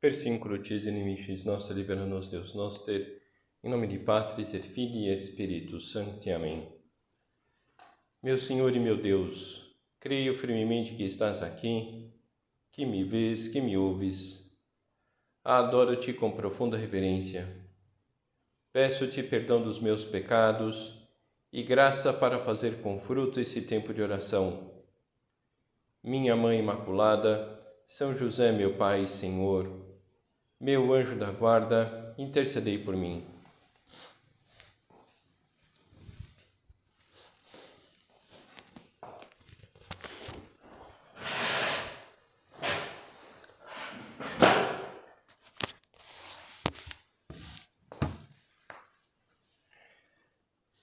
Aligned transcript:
Persincrotis 0.00 0.84
inimicis 0.84 1.42
nostri 1.42 1.74
libera-nos 1.74 2.28
Deus 2.28 2.54
noster, 2.54 3.20
em 3.64 3.68
nome 3.68 3.88
de 3.88 3.98
Patris 3.98 4.54
et 4.54 4.64
Filii 4.64 5.08
et 5.08 5.24
Spiritus 5.24 5.90
Sancti. 5.90 6.30
Amém. 6.30 6.68
Meu 8.22 8.38
Senhor 8.38 8.72
e 8.76 8.78
meu 8.78 8.96
Deus, 8.96 9.76
creio 9.98 10.36
firmemente 10.36 10.94
que 10.94 11.02
estás 11.02 11.42
aqui, 11.42 12.12
que 12.70 12.86
me 12.86 13.02
vês, 13.02 13.48
que 13.48 13.60
me 13.60 13.76
ouves. 13.76 14.48
Adoro-te 15.42 16.12
com 16.12 16.30
profunda 16.30 16.76
reverência. 16.76 17.48
Peço-te 18.72 19.20
perdão 19.20 19.60
dos 19.60 19.80
meus 19.80 20.04
pecados 20.04 20.94
e 21.52 21.64
graça 21.64 22.12
para 22.12 22.38
fazer 22.38 22.80
com 22.82 23.00
fruto 23.00 23.40
esse 23.40 23.62
tempo 23.62 23.92
de 23.92 24.00
oração. 24.00 24.70
Minha 26.04 26.36
Mãe 26.36 26.60
Imaculada, 26.60 27.60
São 27.84 28.14
José, 28.14 28.52
meu 28.52 28.76
Pai 28.76 29.02
e 29.02 29.08
Senhor, 29.08 29.87
meu 30.60 30.92
anjo 30.92 31.14
da 31.14 31.30
guarda, 31.30 32.14
intercedei 32.18 32.78
por 32.78 32.96
mim. 32.96 33.24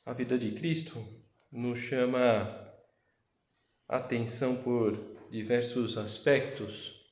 A 0.06 0.14
vida 0.14 0.38
de 0.38 0.52
Cristo 0.52 1.04
nos 1.52 1.80
chama 1.80 2.64
atenção 3.88 4.56
por 4.56 4.98
diversos 5.30 5.98
aspectos 5.98 7.05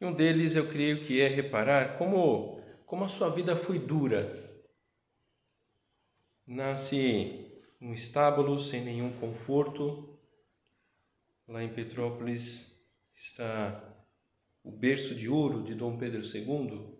e 0.00 0.04
um 0.04 0.12
deles 0.12 0.56
eu 0.56 0.68
creio 0.68 1.04
que 1.04 1.20
é 1.20 1.28
reparar 1.28 1.96
como, 1.98 2.60
como 2.86 3.04
a 3.04 3.08
sua 3.08 3.30
vida 3.30 3.56
foi 3.56 3.78
dura. 3.78 4.42
Nasce 6.46 7.62
num 7.80 7.94
estábulo 7.94 8.60
sem 8.60 8.84
nenhum 8.84 9.12
conforto. 9.18 10.18
Lá 11.46 11.62
em 11.62 11.72
Petrópolis 11.72 12.74
está 13.14 13.94
o 14.62 14.70
berço 14.70 15.14
de 15.14 15.28
ouro 15.28 15.62
de 15.62 15.74
Dom 15.74 15.96
Pedro 15.96 16.22
II. 16.22 16.98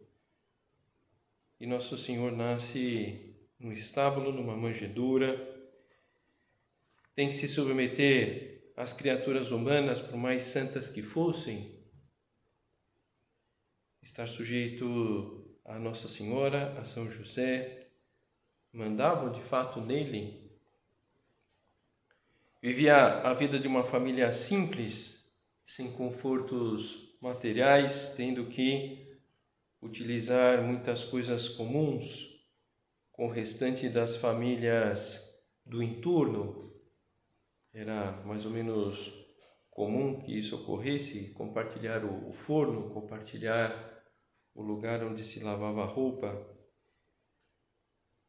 E 1.58 1.67
Nosso 1.67 1.97
Senhor 1.97 2.31
nasce 2.33 3.34
num 3.58 3.73
estábulo, 3.73 4.33
numa 4.33 4.56
manjedoura. 4.56 5.53
Tem 7.14 7.29
que 7.29 7.34
se 7.34 7.48
submeter 7.48 8.73
às 8.77 8.92
criaturas 8.92 9.51
humanas, 9.51 10.01
por 10.01 10.17
mais 10.17 10.45
santas 10.45 10.91
que 10.91 11.03
fossem, 11.03 11.73
estar 14.05 14.28
sujeito 14.28 15.58
a 15.64 15.78
Nossa 15.78 16.08
Senhora, 16.08 16.78
a 16.78 16.84
São 16.84 17.10
José, 17.10 17.88
mandavam 18.70 19.33
de 19.33 19.42
fato 19.42 19.80
nele. 19.80 20.52
Vivia 22.62 22.96
a 23.22 23.33
vida 23.33 23.58
de 23.58 23.66
uma 23.66 23.83
família 23.83 24.30
simples, 24.33 25.33
sem 25.64 25.91
confortos 25.92 27.16
materiais, 27.20 28.14
tendo 28.14 28.46
que 28.46 29.19
utilizar 29.80 30.62
muitas 30.62 31.05
coisas 31.05 31.48
comuns 31.48 32.44
com 33.11 33.27
o 33.27 33.30
restante 33.30 33.89
das 33.89 34.16
famílias 34.16 35.34
do 35.64 35.83
entorno. 35.83 36.58
Era 37.72 38.12
mais 38.24 38.44
ou 38.44 38.50
menos 38.50 39.12
comum 39.70 40.20
que 40.20 40.39
isso 40.39 40.56
ocorresse, 40.56 41.33
compartilhar 41.33 42.05
o 42.05 42.33
forno, 42.33 42.91
compartilhar 42.91 43.94
o 44.55 44.62
lugar 44.62 45.02
onde 45.02 45.24
se 45.24 45.42
lavava 45.42 45.84
roupa. 45.84 46.47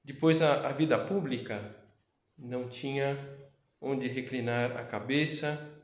Depois, 0.03 0.41
a, 0.41 0.67
a 0.67 0.71
vida 0.71 0.97
pública 1.05 1.75
não 2.37 2.67
tinha 2.67 3.15
onde 3.79 4.07
reclinar 4.07 4.75
a 4.77 4.83
cabeça. 4.83 5.83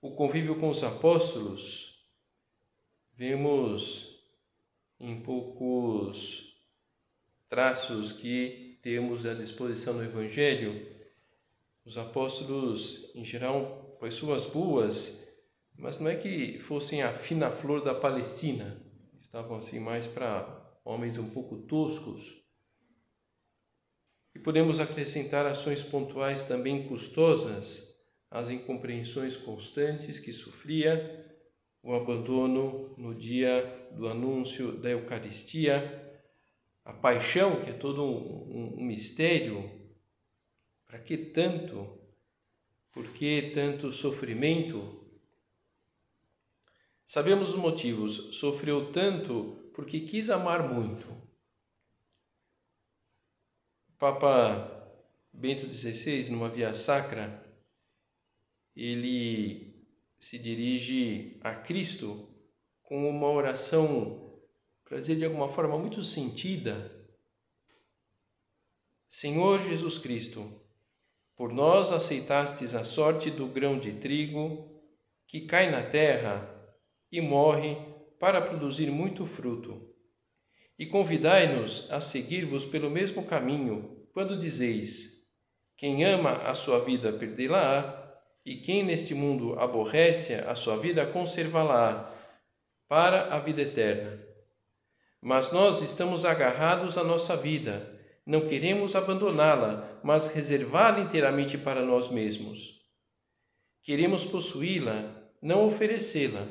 O 0.00 0.14
convívio 0.14 0.58
com 0.58 0.70
os 0.70 0.84
apóstolos, 0.84 2.08
vemos 3.14 4.22
em 5.00 5.20
poucos 5.22 6.56
traços 7.48 8.12
que 8.12 8.78
temos 8.82 9.26
à 9.26 9.34
disposição 9.34 9.94
no 9.94 10.04
Evangelho. 10.04 10.96
Os 11.84 11.98
apóstolos, 11.98 13.10
em 13.14 13.24
geral, 13.24 13.96
pessoas 14.00 14.46
boas, 14.46 15.27
mas 15.78 16.00
não 16.00 16.10
é 16.10 16.16
que 16.16 16.58
fossem 16.58 17.02
a 17.02 17.12
fina 17.12 17.50
flor 17.50 17.84
da 17.84 17.94
Palestina, 17.94 18.84
estavam 19.20 19.58
assim 19.58 19.78
mais 19.78 20.06
para 20.06 20.78
homens 20.84 21.16
um 21.16 21.30
pouco 21.30 21.58
toscos. 21.62 22.42
E 24.34 24.38
podemos 24.40 24.80
acrescentar 24.80 25.46
ações 25.46 25.82
pontuais 25.82 26.46
também 26.46 26.88
custosas 26.88 27.96
às 28.30 28.50
incompreensões 28.50 29.36
constantes 29.36 30.18
que 30.18 30.32
sofria, 30.32 31.26
o 31.82 31.94
abandono 31.94 32.94
no 32.98 33.14
dia 33.14 33.62
do 33.92 34.08
anúncio 34.08 34.72
da 34.72 34.90
Eucaristia, 34.90 36.04
a 36.84 36.92
paixão, 36.92 37.62
que 37.62 37.70
é 37.70 37.74
todo 37.74 38.02
um, 38.02 38.76
um, 38.78 38.84
mistério. 38.84 39.70
Para 40.86 40.98
que 40.98 41.16
tanto? 41.16 41.98
Por 42.92 43.12
que 43.12 43.52
tanto 43.54 43.92
sofrimento? 43.92 45.07
Sabemos 47.08 47.54
os 47.54 47.56
motivos. 47.56 48.36
Sofreu 48.36 48.92
tanto 48.92 49.72
porque 49.74 50.00
quis 50.00 50.28
amar 50.28 50.68
muito. 50.68 51.06
Papa 53.98 54.94
Bento 55.32 55.72
XVI, 55.72 56.28
numa 56.30 56.50
via 56.50 56.76
sacra, 56.76 57.44
ele 58.76 59.86
se 60.18 60.38
dirige 60.38 61.40
a 61.40 61.54
Cristo 61.54 62.28
com 62.82 63.08
uma 63.08 63.28
oração, 63.28 64.40
para 64.84 65.00
dizer 65.00 65.16
de 65.16 65.24
alguma 65.24 65.48
forma 65.48 65.78
muito 65.78 66.04
sentida. 66.04 66.94
Senhor 69.08 69.62
Jesus 69.62 69.98
Cristo, 69.98 70.60
por 71.34 71.52
nós 71.52 71.90
aceitastes 71.90 72.74
a 72.74 72.84
sorte 72.84 73.30
do 73.30 73.46
grão 73.46 73.78
de 73.78 73.92
trigo 73.94 74.82
que 75.26 75.46
cai 75.46 75.70
na 75.70 75.82
terra 75.82 76.57
e 77.10 77.20
morre 77.20 77.76
para 78.18 78.40
produzir 78.40 78.90
muito 78.90 79.26
fruto. 79.26 79.88
E 80.78 80.86
convidai-nos 80.86 81.90
a 81.90 82.00
seguir-vos 82.00 82.64
pelo 82.64 82.90
mesmo 82.90 83.24
caminho, 83.24 84.06
quando 84.12 84.40
dizeis: 84.40 85.26
Quem 85.76 86.04
ama 86.04 86.32
a 86.48 86.54
sua 86.54 86.84
vida 86.84 87.12
perdê-la-á, 87.12 88.06
e 88.44 88.56
quem 88.56 88.84
neste 88.84 89.14
mundo 89.14 89.58
aborrece 89.58 90.34
a 90.34 90.54
sua 90.54 90.76
vida 90.76 91.04
conservá-la-á 91.06 92.10
para 92.88 93.34
a 93.34 93.38
vida 93.38 93.62
eterna. 93.62 94.22
Mas 95.20 95.52
nós 95.52 95.82
estamos 95.82 96.24
agarrados 96.24 96.96
à 96.96 97.04
nossa 97.04 97.36
vida, 97.36 97.94
não 98.24 98.48
queremos 98.48 98.94
abandoná-la, 98.94 100.00
mas 100.02 100.32
reservá-la 100.32 101.00
inteiramente 101.00 101.58
para 101.58 101.82
nós 101.82 102.10
mesmos. 102.10 102.78
Queremos 103.82 104.24
possuí-la, 104.24 105.30
não 105.42 105.66
oferecê-la 105.66 106.46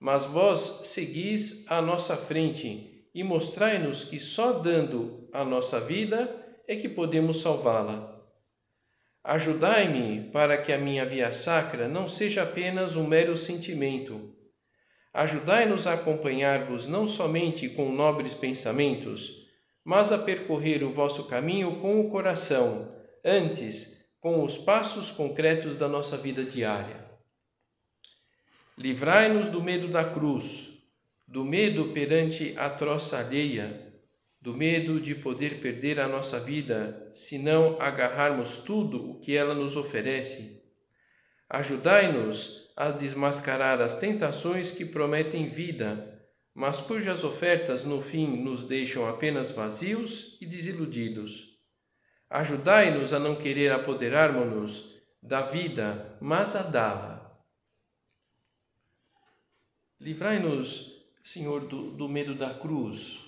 mas 0.00 0.24
vós 0.24 0.82
seguis 0.84 1.64
à 1.70 1.80
nossa 1.80 2.16
frente 2.16 3.08
e 3.14 3.24
mostrai-nos 3.24 4.04
que 4.04 4.20
só 4.20 4.52
dando 4.52 5.28
a 5.32 5.44
nossa 5.44 5.80
vida 5.80 6.44
é 6.68 6.76
que 6.76 6.88
podemos 6.88 7.40
salvá-la. 7.40 8.14
Ajudai-me 9.24 10.30
para 10.30 10.62
que 10.62 10.72
a 10.72 10.78
minha 10.78 11.04
via 11.04 11.32
sacra 11.32 11.88
não 11.88 12.08
seja 12.08 12.42
apenas 12.42 12.94
um 12.94 13.06
mero 13.06 13.36
sentimento. 13.36 14.32
Ajudai-nos 15.12 15.86
a 15.86 15.94
acompanhar-vos 15.94 16.86
não 16.86 17.08
somente 17.08 17.68
com 17.70 17.90
nobres 17.90 18.34
pensamentos, 18.34 19.46
mas 19.82 20.12
a 20.12 20.18
percorrer 20.18 20.84
o 20.84 20.92
vosso 20.92 21.24
caminho 21.24 21.80
com 21.80 22.00
o 22.00 22.10
coração, 22.10 22.94
antes 23.24 24.04
com 24.20 24.44
os 24.44 24.58
passos 24.58 25.10
concretos 25.10 25.76
da 25.76 25.88
nossa 25.88 26.16
vida 26.16 26.44
diária. 26.44 27.05
Livrai-nos 28.78 29.48
do 29.48 29.62
medo 29.62 29.88
da 29.88 30.04
cruz, 30.04 30.82
do 31.26 31.42
medo 31.42 31.94
perante 31.94 32.52
a 32.58 32.68
troça 32.68 33.18
alheia, 33.18 33.90
do 34.38 34.52
medo 34.52 35.00
de 35.00 35.14
poder 35.14 35.62
perder 35.62 35.98
a 35.98 36.06
nossa 36.06 36.38
vida 36.38 37.10
se 37.14 37.38
não 37.38 37.80
agarrarmos 37.80 38.58
tudo 38.64 39.12
o 39.12 39.18
que 39.18 39.34
ela 39.34 39.54
nos 39.54 39.78
oferece. 39.78 40.62
Ajudai-nos 41.48 42.70
a 42.76 42.90
desmascarar 42.90 43.80
as 43.80 43.98
tentações 43.98 44.72
que 44.72 44.84
prometem 44.84 45.48
vida, 45.48 46.22
mas 46.54 46.76
cujas 46.76 47.24
ofertas 47.24 47.82
no 47.82 48.02
fim 48.02 48.42
nos 48.42 48.68
deixam 48.68 49.08
apenas 49.08 49.52
vazios 49.52 50.36
e 50.38 50.44
desiludidos. 50.44 51.56
Ajudai-nos 52.28 53.14
a 53.14 53.18
não 53.18 53.36
querer 53.36 53.72
apoderarmos-nos 53.72 54.94
da 55.22 55.40
vida, 55.40 56.18
mas 56.20 56.54
a 56.54 56.62
dá-la 56.62 57.15
livrai-nos, 60.00 61.04
Senhor, 61.24 61.66
do, 61.66 61.92
do 61.92 62.08
medo 62.08 62.34
da 62.34 62.54
cruz, 62.54 63.24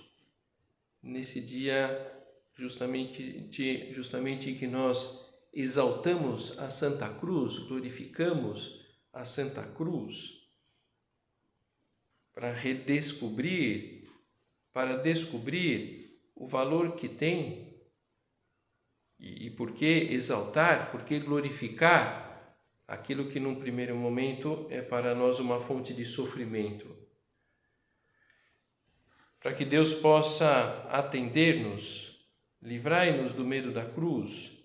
nesse 1.03 1.41
dia 1.41 2.15
justamente, 2.55 3.93
justamente 3.93 4.55
que 4.55 4.67
nós 4.67 5.27
exaltamos 5.53 6.59
a 6.59 6.71
Santa 6.71 7.09
Cruz, 7.09 7.59
glorificamos 7.59 8.85
a 9.13 9.25
Santa 9.25 9.63
Cruz, 9.63 10.47
para 12.35 12.53
redescobrir, 12.53 14.09
para 14.73 14.97
descobrir 14.97 16.21
o 16.37 16.47
valor 16.47 16.95
que 16.95 17.09
tem 17.09 17.69
e, 19.19 19.47
e 19.47 19.51
por 19.51 19.73
que 19.73 19.87
exaltar, 19.87 20.93
por 20.93 21.05
que 21.05 21.19
glorificar 21.19 22.28
aquilo 22.89 23.29
que 23.29 23.39
num 23.39 23.61
primeiro 23.61 23.95
momento 23.95 24.67
é 24.71 24.81
para 24.81 25.15
nós 25.15 25.39
uma 25.39 25.61
fonte 25.61 25.93
de 25.93 26.07
sofrimento. 26.07 26.97
Para 29.39 29.55
que 29.55 29.65
Deus 29.67 29.93
possa 29.95 30.89
atender-nos, 30.89 32.27
livrai-nos 32.63 33.35
do 33.35 33.45
medo 33.45 33.73
da 33.73 33.85
cruz, 33.85 34.59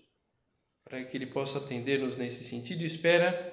para 0.82 1.04
que 1.04 1.16
Ele 1.16 1.26
possa 1.26 1.58
atender-nos 1.58 2.16
nesse 2.16 2.44
sentido, 2.44 2.82
espera 2.82 3.52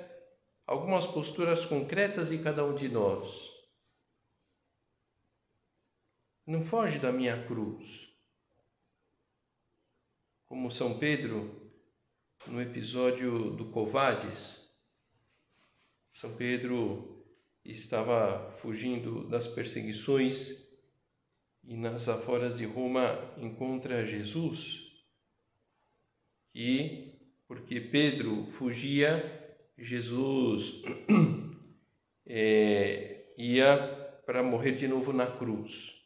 algumas 0.65 1.06
posturas 1.06 1.65
concretas 1.65 2.29
de 2.29 2.39
cada 2.39 2.63
um 2.63 2.74
de 2.74 2.88
nós. 2.88 3.50
Não 6.47 6.63
foge 6.65 6.97
da 6.97 7.12
minha 7.12 7.45
cruz. 7.45 8.09
Como 10.45 10.71
São 10.71 10.97
Pedro, 10.97 11.71
no 12.47 12.62
episódio 12.62 13.51
do 13.51 13.69
Covades, 13.69 14.61
são 16.13 16.36
Pedro 16.36 17.25
estava 17.63 18.52
fugindo 18.62 19.28
das 19.28 19.48
perseguições 19.48 20.68
e 21.63 21.75
nas 21.75 22.10
aforas 22.10 22.58
de 22.58 22.66
Roma 22.66 23.34
encontra 23.38 24.06
Jesus. 24.06 24.92
E 26.54 27.19
porque 27.48 27.80
Pedro 27.80 28.52
fugia, 28.52 29.58
Jesus 29.78 30.84
é, 32.25 33.25
ia 33.38 33.78
para 34.25 34.44
morrer 34.44 34.74
de 34.74 34.88
novo 34.88 35.13
na 35.13 35.28
cruz. 35.28 36.02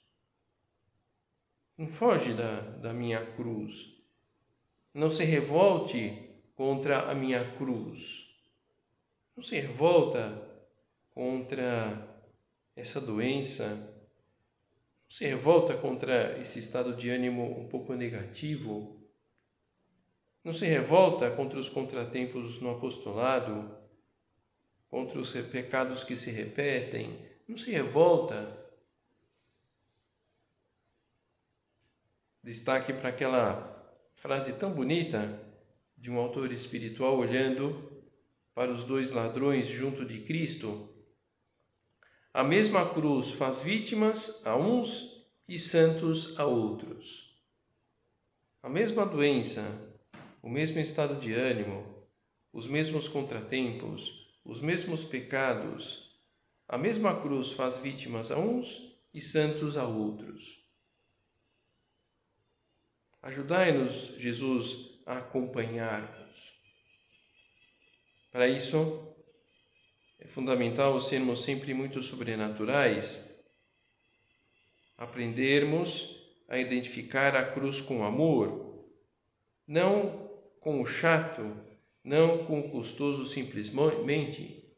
Não 1.77 1.87
foge 1.87 2.33
da, 2.33 2.61
da 2.61 2.93
minha 2.93 3.25
cruz. 3.33 3.95
Não 4.93 5.11
se 5.11 5.25
revolte 5.25 6.29
contra 6.55 7.09
a 7.09 7.13
minha 7.13 7.57
cruz 7.57 8.24
não 9.35 9.43
se 9.43 9.59
revolta 9.59 10.41
contra 11.13 12.23
essa 12.75 13.01
doença, 13.01 13.67
não 13.67 15.11
se 15.11 15.25
revolta 15.25 15.75
contra 15.77 16.39
esse 16.39 16.59
estado 16.59 16.95
de 16.95 17.09
ânimo 17.09 17.59
um 17.59 17.67
pouco 17.67 17.93
negativo, 17.93 19.01
não 20.43 20.53
se 20.53 20.65
revolta 20.65 21.31
contra 21.31 21.59
os 21.59 21.69
contratempos 21.69 22.61
no 22.61 22.71
apostolado, 22.71 23.75
contra 24.89 25.19
os 25.19 25.31
pecados 25.31 26.03
que 26.03 26.15
se 26.15 26.31
repetem, 26.31 27.19
não 27.47 27.57
se 27.57 27.71
revolta. 27.71 28.63
Destaque 32.43 32.93
para 32.93 33.09
aquela 33.09 33.75
frase 34.13 34.57
tão 34.59 34.71
bonita 34.71 35.41
de 35.97 36.11
um 36.11 36.17
autor 36.17 36.51
espiritual 36.51 37.17
olhando 37.17 37.94
para 38.55 38.71
os 38.71 38.85
dois 38.85 39.11
ladrões 39.11 39.67
junto 39.67 40.05
de 40.05 40.21
Cristo, 40.21 40.89
a 42.33 42.41
mesma 42.41 42.89
cruz 42.89 43.31
faz 43.31 43.61
vítimas 43.61 44.45
a 44.47 44.55
uns 44.55 45.27
e 45.47 45.59
santos 45.59 46.39
a 46.39 46.45
outros. 46.45 47.37
A 48.63 48.69
mesma 48.69 49.05
doença, 49.05 49.61
o 50.41 50.49
mesmo 50.49 50.79
estado 50.79 51.19
de 51.19 51.33
ânimo, 51.33 52.07
os 52.51 52.65
mesmos 52.65 53.09
contratempos, 53.09 54.33
os 54.43 54.61
mesmos 54.61 55.03
pecados, 55.03 56.17
a 56.67 56.77
mesma 56.77 57.21
cruz 57.21 57.51
faz 57.51 57.77
vítimas 57.77 58.31
a 58.31 58.37
uns 58.37 58.97
e 59.13 59.21
santos 59.21 59.77
a 59.77 59.85
outros. 59.85 60.65
Ajudai-nos, 63.21 64.15
Jesus, 64.17 64.99
a 65.05 65.17
acompanhar 65.17 66.24
para 68.35 68.49
isso, 68.49 69.15
é 70.19 70.27
fundamental 70.27 70.99
sermos 70.99 71.45
sempre 71.45 71.73
muito 71.73 72.03
sobrenaturais, 72.03 73.33
aprendermos 74.97 76.21
a 76.49 76.59
identificar 76.59 77.33
a 77.33 77.49
cruz 77.53 77.79
com 77.79 78.03
amor, 78.03 78.83
não 79.65 80.29
com 80.59 80.81
o 80.81 80.85
chato, 80.85 81.49
não 82.03 82.45
com 82.45 82.59
o 82.59 82.69
custoso 82.71 83.25
simplesmente. 83.25 84.69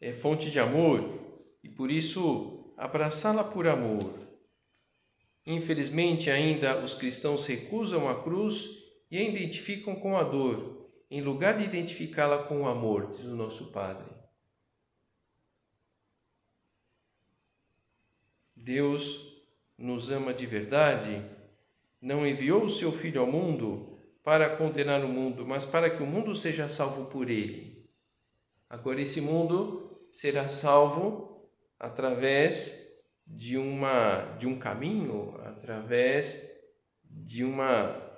É 0.00 0.12
fonte 0.12 0.50
de 0.50 0.58
amor 0.58 1.46
e 1.62 1.68
por 1.68 1.92
isso 1.92 2.74
abraçá-la 2.76 3.44
por 3.44 3.68
amor. 3.68 4.18
Infelizmente, 5.46 6.28
ainda 6.28 6.82
os 6.82 6.94
cristãos 6.94 7.46
recusam 7.46 8.10
a 8.10 8.20
cruz 8.20 8.81
e 9.12 9.18
a 9.18 9.22
identificam 9.22 9.94
com 9.94 10.16
a 10.16 10.22
dor, 10.22 10.88
em 11.10 11.20
lugar 11.20 11.58
de 11.58 11.64
identificá-la 11.64 12.44
com 12.44 12.62
o 12.62 12.66
amor, 12.66 13.10
diz 13.10 13.26
o 13.26 13.36
nosso 13.36 13.70
Padre. 13.70 14.10
Deus 18.56 19.36
nos 19.76 20.10
ama 20.10 20.32
de 20.32 20.46
verdade, 20.46 21.22
não 22.00 22.26
enviou 22.26 22.64
o 22.64 22.70
seu 22.70 22.90
Filho 22.90 23.20
ao 23.20 23.26
mundo 23.26 23.98
para 24.24 24.56
condenar 24.56 25.04
o 25.04 25.08
mundo, 25.08 25.46
mas 25.46 25.66
para 25.66 25.90
que 25.90 26.02
o 26.02 26.06
mundo 26.06 26.34
seja 26.34 26.70
salvo 26.70 27.10
por 27.10 27.28
ele. 27.28 27.86
Agora, 28.66 29.02
esse 29.02 29.20
mundo 29.20 30.08
será 30.10 30.48
salvo 30.48 31.50
através 31.78 32.88
de, 33.26 33.58
uma, 33.58 34.38
de 34.38 34.46
um 34.46 34.58
caminho, 34.58 35.38
através 35.44 36.50
de 37.04 37.44
uma 37.44 38.11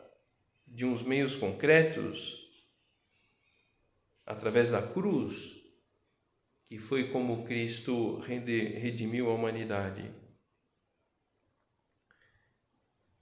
de 0.75 0.85
uns 0.85 1.05
meios 1.05 1.37
concretos, 1.37 2.50
através 4.26 4.73
da 4.73 4.82
cruz, 4.82 5.62
que 6.67 6.79
foi 6.81 7.12
como 7.12 7.45
Cristo 7.45 8.19
redimiu 8.19 9.31
a 9.31 9.35
humanidade. 9.35 10.12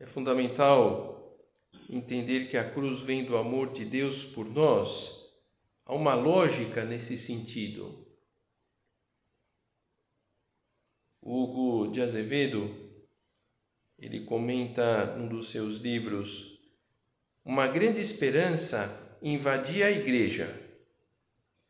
É 0.01 0.07
fundamental 0.07 1.39
entender 1.91 2.49
que 2.49 2.57
a 2.57 2.73
cruz 2.73 3.01
vem 3.01 3.27
do 3.27 3.37
amor 3.37 3.75
de 3.75 3.85
Deus 3.85 4.25
por 4.25 4.47
nós. 4.47 5.31
Há 5.85 5.95
uma 5.95 6.15
lógica 6.15 6.87
nesse 6.87 7.19
sentido. 7.19 8.07
Hugo 11.21 11.93
de 11.93 12.01
Azevedo, 12.01 12.75
ele 13.99 14.25
comenta 14.25 15.15
num 15.17 15.29
dos 15.29 15.51
seus 15.51 15.77
livros 15.77 16.62
uma 17.45 17.67
grande 17.67 18.01
esperança 18.01 19.19
invadia 19.21 19.87
a 19.87 19.91
igreja. 19.91 20.61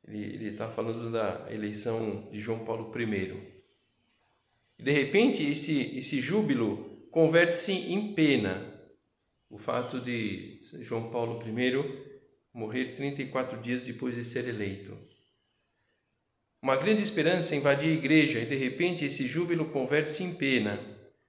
Ele 0.06 0.48
está 0.48 0.68
falando 0.68 1.10
da 1.10 1.46
eleição 1.50 2.28
de 2.30 2.40
João 2.40 2.64
Paulo 2.64 2.92
I. 2.98 3.52
De 4.78 4.90
repente, 4.90 5.44
esse, 5.44 5.96
esse 5.96 6.20
júbilo 6.20 7.06
converte-se 7.10 7.72
em 7.72 8.12
pena. 8.14 8.70
O 9.48 9.58
fato 9.58 10.00
de 10.00 10.60
João 10.80 11.10
Paulo 11.10 11.42
I 11.46 12.12
morrer 12.52 12.96
34 12.96 13.60
dias 13.62 13.84
depois 13.84 14.14
de 14.14 14.24
ser 14.24 14.48
eleito. 14.48 14.96
Uma 16.60 16.76
grande 16.76 17.02
esperança 17.02 17.56
invadia 17.56 17.90
a 17.90 17.94
igreja 17.94 18.40
e 18.40 18.46
de 18.46 18.56
repente 18.56 19.04
esse 19.04 19.26
júbilo 19.26 19.70
converte-se 19.70 20.22
em 20.22 20.34
pena. 20.34 20.78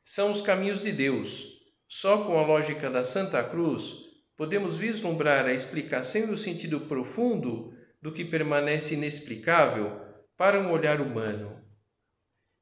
São 0.04 0.32
os 0.32 0.42
caminhos 0.42 0.84
de 0.84 0.92
Deus. 0.92 1.62
Só 1.88 2.26
com 2.26 2.38
a 2.38 2.46
lógica 2.46 2.90
da 2.90 3.06
Santa 3.06 3.44
Cruz 3.44 4.13
podemos 4.36 4.76
vislumbrar 4.76 5.46
a 5.46 5.54
explicação 5.54 6.22
e 6.22 6.32
o 6.32 6.38
sentido 6.38 6.82
profundo 6.82 7.74
do 8.02 8.12
que 8.12 8.26
permanece 8.26 8.96
inexplicável 8.96 10.02
para 10.36 10.60
um 10.60 10.72
olhar 10.72 11.00
humano. 11.00 11.62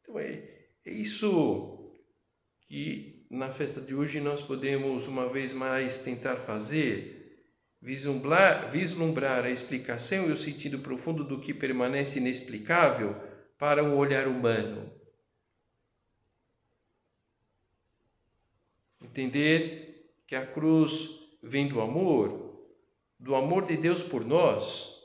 Então 0.02 0.20
é, 0.20 0.68
é 0.86 0.92
isso 0.92 1.94
que 2.68 3.26
na 3.30 3.52
festa 3.52 3.80
de 3.80 3.96
hoje 3.96 4.20
nós 4.20 4.42
podemos 4.42 5.08
uma 5.08 5.30
vez 5.30 5.54
mais 5.54 6.00
tentar 6.04 6.36
fazer, 6.38 7.46
vislumbrar, 7.82 8.70
vislumbrar 8.70 9.46
a 9.46 9.50
explicação 9.50 10.30
e 10.30 10.34
o 10.34 10.38
sentido 10.38 10.80
profundo 10.80 11.24
do 11.24 11.40
que 11.40 11.54
permanece 11.54 12.20
inexplicável 12.20 13.16
para 13.58 13.84
um 13.84 13.96
olhar 13.96 14.28
humano. 14.28 14.92
Entender 19.02 20.14
que 20.28 20.36
a 20.36 20.46
cruz 20.46 21.21
vem 21.42 21.68
do 21.68 21.82
amor, 21.82 22.70
do 23.20 23.36
amor 23.36 23.66
de 23.66 23.78
Deus 23.78 24.04
por 24.04 24.26
nós. 24.26 25.02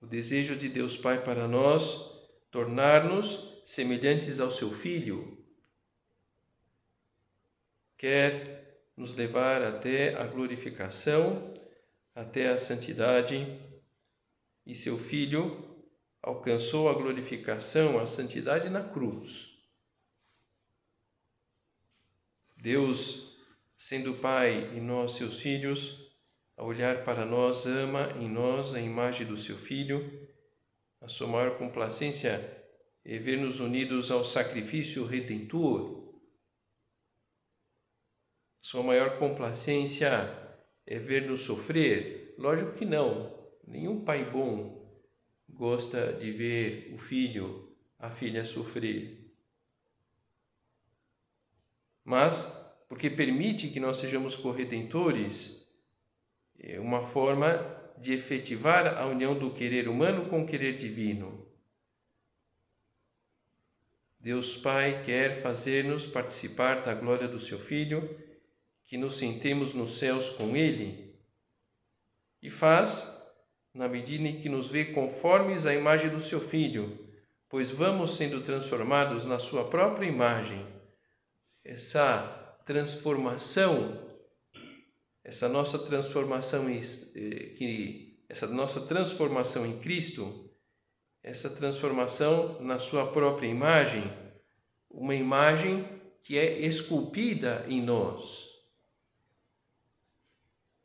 desejo 0.00 0.56
de 0.56 0.68
Deus 0.68 0.96
Pai 0.96 1.24
para 1.24 1.48
nós 1.48 2.12
tornar-nos 2.50 3.62
semelhantes 3.66 4.40
ao 4.40 4.52
seu 4.52 4.70
Filho. 4.72 5.42
Quer 7.96 8.62
nos 8.96 9.14
levar 9.14 9.62
até 9.62 10.14
a 10.16 10.26
glorificação, 10.26 11.54
até 12.14 12.48
a 12.48 12.58
santidade, 12.58 13.58
e 14.66 14.74
seu 14.74 14.98
Filho 14.98 15.72
alcançou 16.20 16.88
a 16.88 16.94
glorificação, 16.94 17.98
a 17.98 18.06
santidade 18.06 18.68
na 18.68 18.82
cruz. 18.82 19.58
Deus, 22.56 23.31
sendo 23.82 24.14
Pai 24.14 24.76
e 24.76 24.80
nós 24.80 25.16
seus 25.16 25.40
filhos, 25.40 26.08
a 26.56 26.62
olhar 26.62 27.04
para 27.04 27.26
nós, 27.26 27.66
ama 27.66 28.12
em 28.12 28.28
nós 28.28 28.76
a 28.76 28.80
imagem 28.80 29.26
do 29.26 29.36
seu 29.36 29.58
Filho. 29.58 30.28
A 31.00 31.08
sua 31.08 31.26
maior 31.26 31.58
complacência 31.58 32.64
é 33.04 33.18
ver-nos 33.18 33.58
unidos 33.58 34.12
ao 34.12 34.24
sacrifício 34.24 35.04
redentor. 35.04 36.16
Sua 38.60 38.84
maior 38.84 39.18
complacência 39.18 40.08
é 40.86 41.00
ver-nos 41.00 41.40
sofrer? 41.40 42.36
Lógico 42.38 42.74
que 42.74 42.84
não. 42.84 43.36
Nenhum 43.66 44.04
pai 44.04 44.30
bom 44.30 44.96
gosta 45.48 46.12
de 46.12 46.30
ver 46.30 46.94
o 46.94 46.98
filho, 46.98 47.76
a 47.98 48.12
filha 48.12 48.44
sofrer. 48.44 49.28
Mas, 52.04 52.61
porque 52.92 53.08
permite 53.08 53.70
que 53.70 53.80
nós 53.80 53.96
sejamos 53.96 54.36
corredentores, 54.36 55.66
é 56.60 56.78
uma 56.78 57.06
forma 57.06 57.56
de 57.96 58.12
efetivar 58.12 58.98
a 58.98 59.06
união 59.06 59.34
do 59.34 59.50
querer 59.54 59.88
humano 59.88 60.28
com 60.28 60.42
o 60.42 60.46
querer 60.46 60.76
divino. 60.76 61.50
Deus 64.20 64.58
Pai 64.58 65.02
quer 65.06 65.40
fazer-nos 65.40 66.06
participar 66.06 66.82
da 66.82 66.92
glória 66.92 67.26
do 67.26 67.40
seu 67.40 67.58
Filho, 67.58 68.14
que 68.84 68.98
nos 68.98 69.16
sentemos 69.16 69.72
nos 69.72 69.98
céus 69.98 70.28
com 70.28 70.54
Ele, 70.54 71.16
e 72.42 72.50
faz 72.50 73.26
na 73.72 73.88
medida 73.88 74.28
em 74.28 74.38
que 74.38 74.50
nos 74.50 74.68
vê 74.68 74.84
conformes 74.84 75.64
à 75.64 75.74
imagem 75.74 76.10
do 76.10 76.20
seu 76.20 76.42
Filho, 76.42 77.08
pois 77.48 77.70
vamos 77.70 78.18
sendo 78.18 78.42
transformados 78.42 79.24
na 79.24 79.38
sua 79.38 79.64
própria 79.70 80.06
imagem. 80.06 80.66
Essa 81.64 82.41
transformação 82.64 84.12
essa 85.24 85.48
nossa 85.48 85.78
transformação 85.78 86.68
eh, 86.68 87.54
que 87.56 88.24
essa 88.28 88.46
nossa 88.46 88.80
transformação 88.80 89.66
em 89.66 89.78
Cristo, 89.78 90.50
essa 91.22 91.50
transformação 91.50 92.60
na 92.62 92.78
sua 92.78 93.12
própria 93.12 93.46
imagem, 93.46 94.02
uma 94.90 95.14
imagem 95.14 95.86
que 96.22 96.38
é 96.38 96.60
esculpida 96.60 97.64
em 97.68 97.82
nós. 97.82 98.48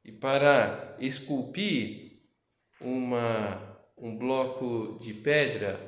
E 0.03 0.11
para 0.11 0.95
esculpir 0.99 2.21
uma, 2.79 3.79
um 3.97 4.17
bloco 4.17 4.99
de 5.01 5.13
pedra, 5.13 5.79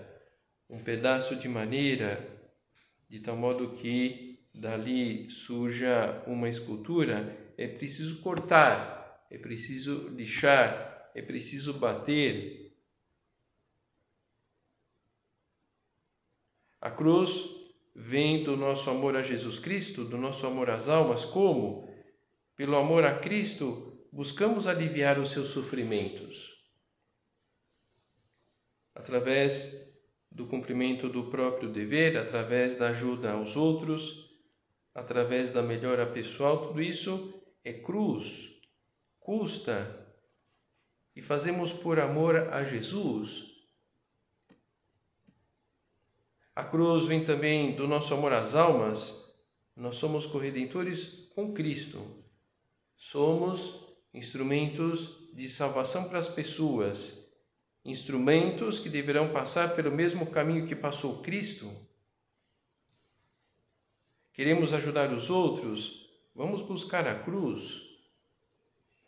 um 0.69 0.84
pedaço 0.84 1.36
de 1.36 1.48
madeira, 1.48 2.25
de 3.10 3.19
tal 3.19 3.36
modo 3.36 3.74
que 3.74 4.28
dali 4.59 5.31
surja 5.31 6.21
uma 6.27 6.49
escultura, 6.49 7.53
é 7.57 7.67
preciso 7.67 8.21
cortar, 8.21 9.25
é 9.31 9.37
preciso 9.37 10.09
lixar, 10.09 11.09
é 11.15 11.21
preciso 11.21 11.73
bater. 11.73 12.75
A 16.81 16.91
cruz 16.91 17.49
vem 17.95 18.43
do 18.43 18.57
nosso 18.57 18.89
amor 18.89 19.15
a 19.15 19.21
Jesus 19.21 19.59
Cristo, 19.59 20.03
do 20.03 20.17
nosso 20.17 20.45
amor 20.45 20.69
às 20.69 20.89
almas, 20.89 21.25
como? 21.25 21.89
Pelo 22.55 22.75
amor 22.75 23.05
a 23.05 23.17
Cristo, 23.19 24.07
buscamos 24.11 24.67
aliviar 24.67 25.19
os 25.19 25.31
seus 25.31 25.49
sofrimentos. 25.49 26.57
Através 28.93 29.87
do 30.29 30.47
cumprimento 30.47 31.07
do 31.07 31.29
próprio 31.29 31.69
dever, 31.69 32.17
através 32.17 32.77
da 32.77 32.89
ajuda 32.89 33.31
aos 33.31 33.55
outros, 33.55 34.28
através 35.00 35.53
da 35.53 35.62
melhora 35.62 36.06
pessoal, 36.06 36.68
tudo 36.68 36.82
isso 36.82 37.41
é 37.63 37.72
cruz, 37.72 38.62
custa, 39.18 40.08
e 41.15 41.22
fazemos 41.22 41.72
por 41.72 42.00
amor 42.00 42.36
a 42.36 42.63
Jesus. 42.65 43.46
A 46.53 46.65
cruz 46.65 47.06
vem 47.06 47.24
também 47.24 47.75
do 47.75 47.88
nosso 47.88 48.13
amor 48.13 48.34
às 48.34 48.56
almas. 48.56 49.34
Nós 49.75 49.96
somos 49.96 50.25
corredentores 50.25 51.29
com 51.34 51.53
Cristo. 51.53 52.25
Somos 52.98 53.88
instrumentos 54.13 55.34
de 55.34 55.48
salvação 55.48 56.10
para 56.10 56.20
as 56.20 56.27
pessoas, 56.27 57.32
instrumentos 57.86 58.79
que 58.79 58.89
deverão 58.89 59.32
passar 59.32 59.75
pelo 59.75 59.91
mesmo 59.91 60.27
caminho 60.27 60.68
que 60.68 60.75
passou 60.75 61.22
Cristo. 61.22 61.88
Queremos 64.39 64.74
ajudar 64.74 65.12
os 65.12 65.29
outros, 65.29 66.08
Vamos 66.34 66.62
buscar 66.62 67.05
a 67.05 67.15
cruz, 67.15 67.81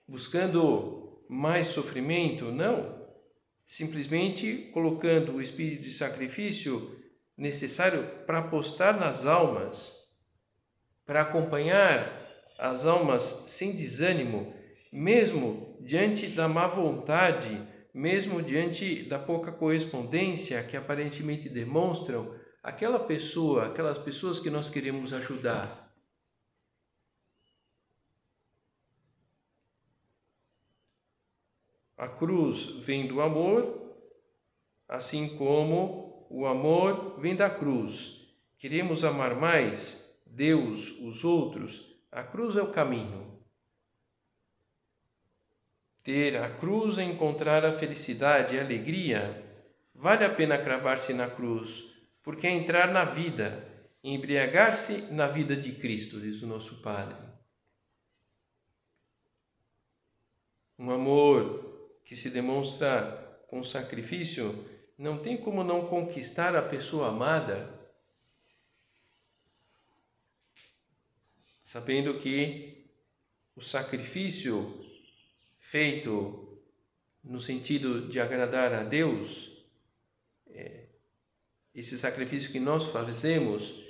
buscando 0.05 1.23
mais 1.29 1.67
sofrimento? 1.67 2.51
Não. 2.51 3.07
Simplesmente 3.65 4.69
colocando 4.73 5.31
o 5.31 5.41
espírito 5.41 5.83
de 5.83 5.93
sacrifício 5.93 6.99
necessário 7.37 8.03
para 8.25 8.39
apostar 8.39 8.99
nas 8.99 9.25
almas, 9.25 10.11
para 11.05 11.21
acompanhar 11.21 12.11
as 12.59 12.85
almas 12.85 13.45
sem 13.47 13.71
desânimo, 13.71 14.53
mesmo 14.91 15.77
diante 15.79 16.27
da 16.27 16.49
má 16.49 16.67
vontade, 16.67 17.65
mesmo 17.93 18.41
diante 18.41 19.03
da 19.03 19.17
pouca 19.17 19.49
correspondência 19.53 20.61
que 20.61 20.75
aparentemente 20.75 21.47
demonstram 21.47 22.40
aquela 22.61 22.99
pessoa, 22.99 23.67
aquelas 23.67 23.97
pessoas 23.97 24.39
que 24.39 24.49
nós 24.49 24.69
queremos 24.69 25.13
ajudar. 25.13 25.91
A 31.97 32.07
cruz 32.07 32.83
vem 32.83 33.07
do 33.07 33.21
amor, 33.21 33.95
assim 34.87 35.37
como 35.37 36.27
o 36.29 36.45
amor 36.45 37.19
vem 37.19 37.35
da 37.35 37.49
cruz. 37.49 38.33
Queremos 38.57 39.03
amar 39.03 39.35
mais 39.35 40.11
Deus, 40.25 40.99
os 40.99 41.23
outros, 41.23 41.95
a 42.11 42.23
cruz 42.23 42.55
é 42.55 42.61
o 42.61 42.71
caminho. 42.71 43.39
Ter 46.03 46.37
a 46.37 46.49
cruz 46.49 46.97
é 46.97 47.03
encontrar 47.03 47.63
a 47.63 47.73
felicidade 47.73 48.55
e 48.55 48.59
a 48.59 48.63
alegria. 48.63 49.45
Vale 49.93 50.25
a 50.25 50.33
pena 50.33 50.57
cravar-se 50.57 51.13
na 51.13 51.29
cruz, 51.29 51.90
porque 52.23 52.47
é 52.47 52.51
entrar 52.51 52.91
na 52.91 53.05
vida, 53.05 53.67
embriagar-se 54.03 55.11
na 55.13 55.27
vida 55.27 55.55
de 55.55 55.73
Cristo, 55.73 56.19
diz 56.19 56.41
o 56.41 56.47
nosso 56.47 56.81
Padre. 56.81 57.17
Um 60.77 60.89
amor 60.89 61.99
que 62.03 62.15
se 62.15 62.29
demonstra 62.29 63.43
com 63.47 63.63
sacrifício, 63.63 64.65
não 64.97 65.21
tem 65.21 65.37
como 65.37 65.63
não 65.63 65.87
conquistar 65.87 66.55
a 66.55 66.61
pessoa 66.61 67.09
amada, 67.09 67.79
sabendo 71.63 72.19
que 72.19 72.89
o 73.55 73.61
sacrifício 73.61 74.85
feito 75.59 76.59
no 77.23 77.39
sentido 77.39 78.09
de 78.09 78.19
agradar 78.19 78.73
a 78.73 78.83
Deus, 78.83 79.60
esse 81.73 81.97
sacrifício 81.97 82.51
que 82.51 82.59
nós 82.59 82.87
fazemos, 82.87 83.81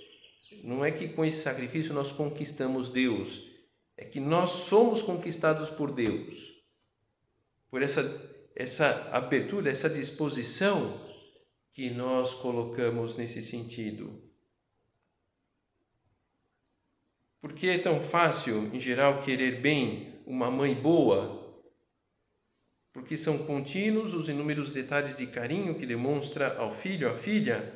não 0.63 0.83
é 0.83 0.91
que 0.91 1.09
com 1.09 1.25
esse 1.25 1.41
sacrifício 1.41 1.93
nós 1.93 2.11
conquistamos 2.11 2.91
Deus, 2.91 3.49
é 3.97 4.05
que 4.05 4.19
nós 4.19 4.49
somos 4.49 5.01
conquistados 5.01 5.69
por 5.69 5.91
Deus 5.91 6.51
por 7.71 7.81
essa, 7.81 8.51
essa 8.53 9.09
abertura, 9.13 9.71
essa 9.71 9.89
disposição 9.89 11.09
que 11.71 11.89
nós 11.89 12.33
colocamos 12.33 13.15
nesse 13.15 13.41
sentido. 13.41 14.21
Por 17.39 17.53
que 17.53 17.69
é 17.69 17.79
tão 17.79 18.01
fácil, 18.01 18.69
em 18.75 18.79
geral, 18.79 19.23
querer 19.23 19.61
bem 19.61 20.21
uma 20.27 20.51
mãe 20.51 20.75
boa? 20.75 21.40
Porque 22.93 23.15
são 23.15 23.45
contínuos 23.45 24.13
os 24.13 24.27
inúmeros 24.27 24.71
detalhes 24.71 25.17
de 25.17 25.27
carinho 25.27 25.75
que 25.75 25.85
demonstra 25.85 26.57
ao 26.57 26.75
filho, 26.75 27.09
à 27.09 27.17
filha, 27.17 27.73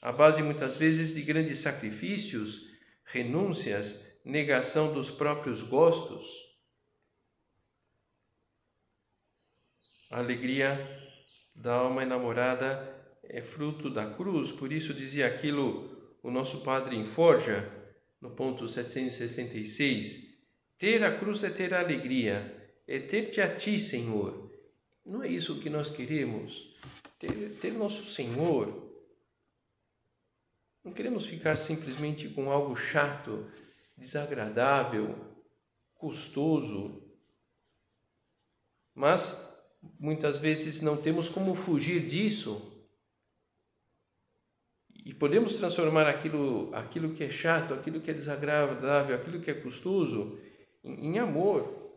à 0.00 0.12
base 0.12 0.42
muitas 0.42 0.76
vezes 0.76 1.14
de 1.14 1.22
grandes 1.22 1.58
sacrifícios, 1.58 2.70
renúncias, 3.04 4.18
negação 4.24 4.92
dos 4.92 5.10
próprios 5.10 5.62
gostos. 5.62 6.26
A 10.10 10.18
alegria 10.18 10.78
da 11.54 11.74
alma 11.74 12.02
enamorada 12.02 12.92
é 13.24 13.40
fruto 13.40 13.88
da 13.88 14.14
cruz, 14.14 14.52
por 14.52 14.72
isso 14.72 14.92
dizia 14.92 15.26
aquilo 15.26 16.18
o 16.22 16.30
nosso 16.30 16.62
padre 16.62 16.96
em 16.96 17.06
Forja, 17.06 17.68
no 18.20 18.30
ponto 18.30 18.68
766, 18.68 20.32
ter 20.78 21.04
a 21.04 21.18
cruz 21.18 21.42
é 21.44 21.50
ter 21.50 21.74
a 21.74 21.80
alegria, 21.80 22.80
é 22.86 22.98
ter-te 22.98 23.40
a 23.40 23.56
ti, 23.56 23.80
Senhor. 23.80 24.41
Não 25.04 25.22
é 25.22 25.28
isso 25.28 25.60
que 25.60 25.68
nós 25.68 25.90
queremos, 25.90 26.74
ter, 27.18 27.56
ter 27.60 27.72
nosso 27.72 28.06
Senhor. 28.06 28.90
Não 30.84 30.92
queremos 30.92 31.26
ficar 31.26 31.56
simplesmente 31.56 32.28
com 32.28 32.50
algo 32.50 32.76
chato, 32.76 33.50
desagradável, 33.96 35.14
custoso, 35.94 37.02
mas 38.94 39.48
muitas 39.98 40.38
vezes 40.38 40.80
não 40.82 40.96
temos 40.96 41.28
como 41.28 41.54
fugir 41.54 42.06
disso. 42.06 42.68
E 45.04 45.12
podemos 45.12 45.56
transformar 45.56 46.06
aquilo, 46.06 46.72
aquilo 46.74 47.12
que 47.12 47.24
é 47.24 47.30
chato, 47.30 47.74
aquilo 47.74 48.00
que 48.00 48.10
é 48.10 48.14
desagradável, 48.14 49.16
aquilo 49.16 49.40
que 49.40 49.50
é 49.50 49.54
custoso, 49.54 50.38
em, 50.84 51.08
em 51.08 51.18
amor. 51.18 51.91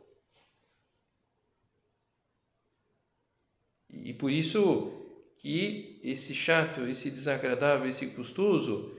E, 4.03 4.13
por 4.13 4.31
isso 4.31 4.91
que 5.37 5.99
esse 6.03 6.33
chato, 6.33 6.81
esse 6.81 7.09
desagradável, 7.11 7.89
esse 7.89 8.07
custoso 8.07 8.95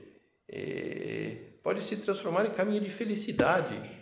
é, 0.47 1.37
pode 1.61 1.83
se 1.83 1.97
transformar 1.97 2.45
em 2.45 2.53
caminho 2.53 2.81
de 2.81 2.89
felicidade. 2.89 3.97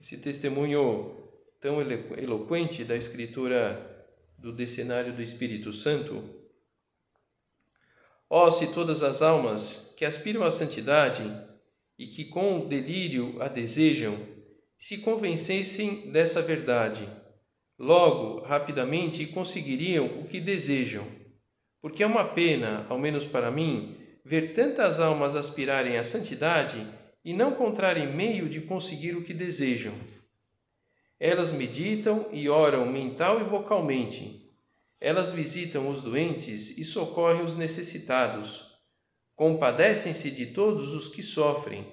esse 0.00 0.16
testemunho 0.16 1.28
tão 1.60 1.80
eloquente 1.80 2.84
da 2.84 2.96
escritura 2.96 4.08
do 4.36 4.52
decenário 4.52 5.12
do 5.12 5.22
Espírito 5.22 5.72
Santo. 5.72 6.24
Ó, 8.28 8.46
oh, 8.46 8.50
se 8.50 8.72
todas 8.72 9.02
as 9.02 9.20
almas 9.22 9.94
que 9.96 10.04
aspiram 10.04 10.42
à 10.42 10.50
santidade 10.50 11.22
e 11.98 12.06
que 12.06 12.24
com 12.24 12.66
delírio 12.66 13.40
a 13.42 13.48
desejam, 13.48 14.18
se 14.80 14.96
convencessem 14.98 16.10
dessa 16.10 16.40
verdade, 16.40 17.06
logo, 17.78 18.40
rapidamente, 18.40 19.26
conseguiriam 19.26 20.06
o 20.06 20.26
que 20.26 20.40
desejam. 20.40 21.06
Porque 21.82 22.02
é 22.02 22.06
uma 22.06 22.24
pena, 22.24 22.86
ao 22.88 22.98
menos 22.98 23.26
para 23.26 23.50
mim, 23.50 23.94
ver 24.24 24.54
tantas 24.54 24.98
almas 24.98 25.36
aspirarem 25.36 25.98
à 25.98 26.04
santidade 26.04 26.86
e 27.22 27.34
não 27.34 27.50
encontrarem 27.50 28.10
meio 28.14 28.48
de 28.48 28.62
conseguir 28.62 29.14
o 29.14 29.22
que 29.22 29.34
desejam. 29.34 29.92
Elas 31.18 31.52
meditam 31.52 32.26
e 32.32 32.48
oram 32.48 32.90
mental 32.90 33.38
e 33.38 33.44
vocalmente. 33.44 34.50
Elas 34.98 35.32
visitam 35.32 35.90
os 35.90 36.02
doentes 36.02 36.78
e 36.78 36.86
socorrem 36.86 37.44
os 37.44 37.54
necessitados. 37.54 38.64
Compadecem-se 39.36 40.30
de 40.30 40.46
todos 40.46 40.94
os 40.94 41.08
que 41.08 41.22
sofrem. 41.22 41.86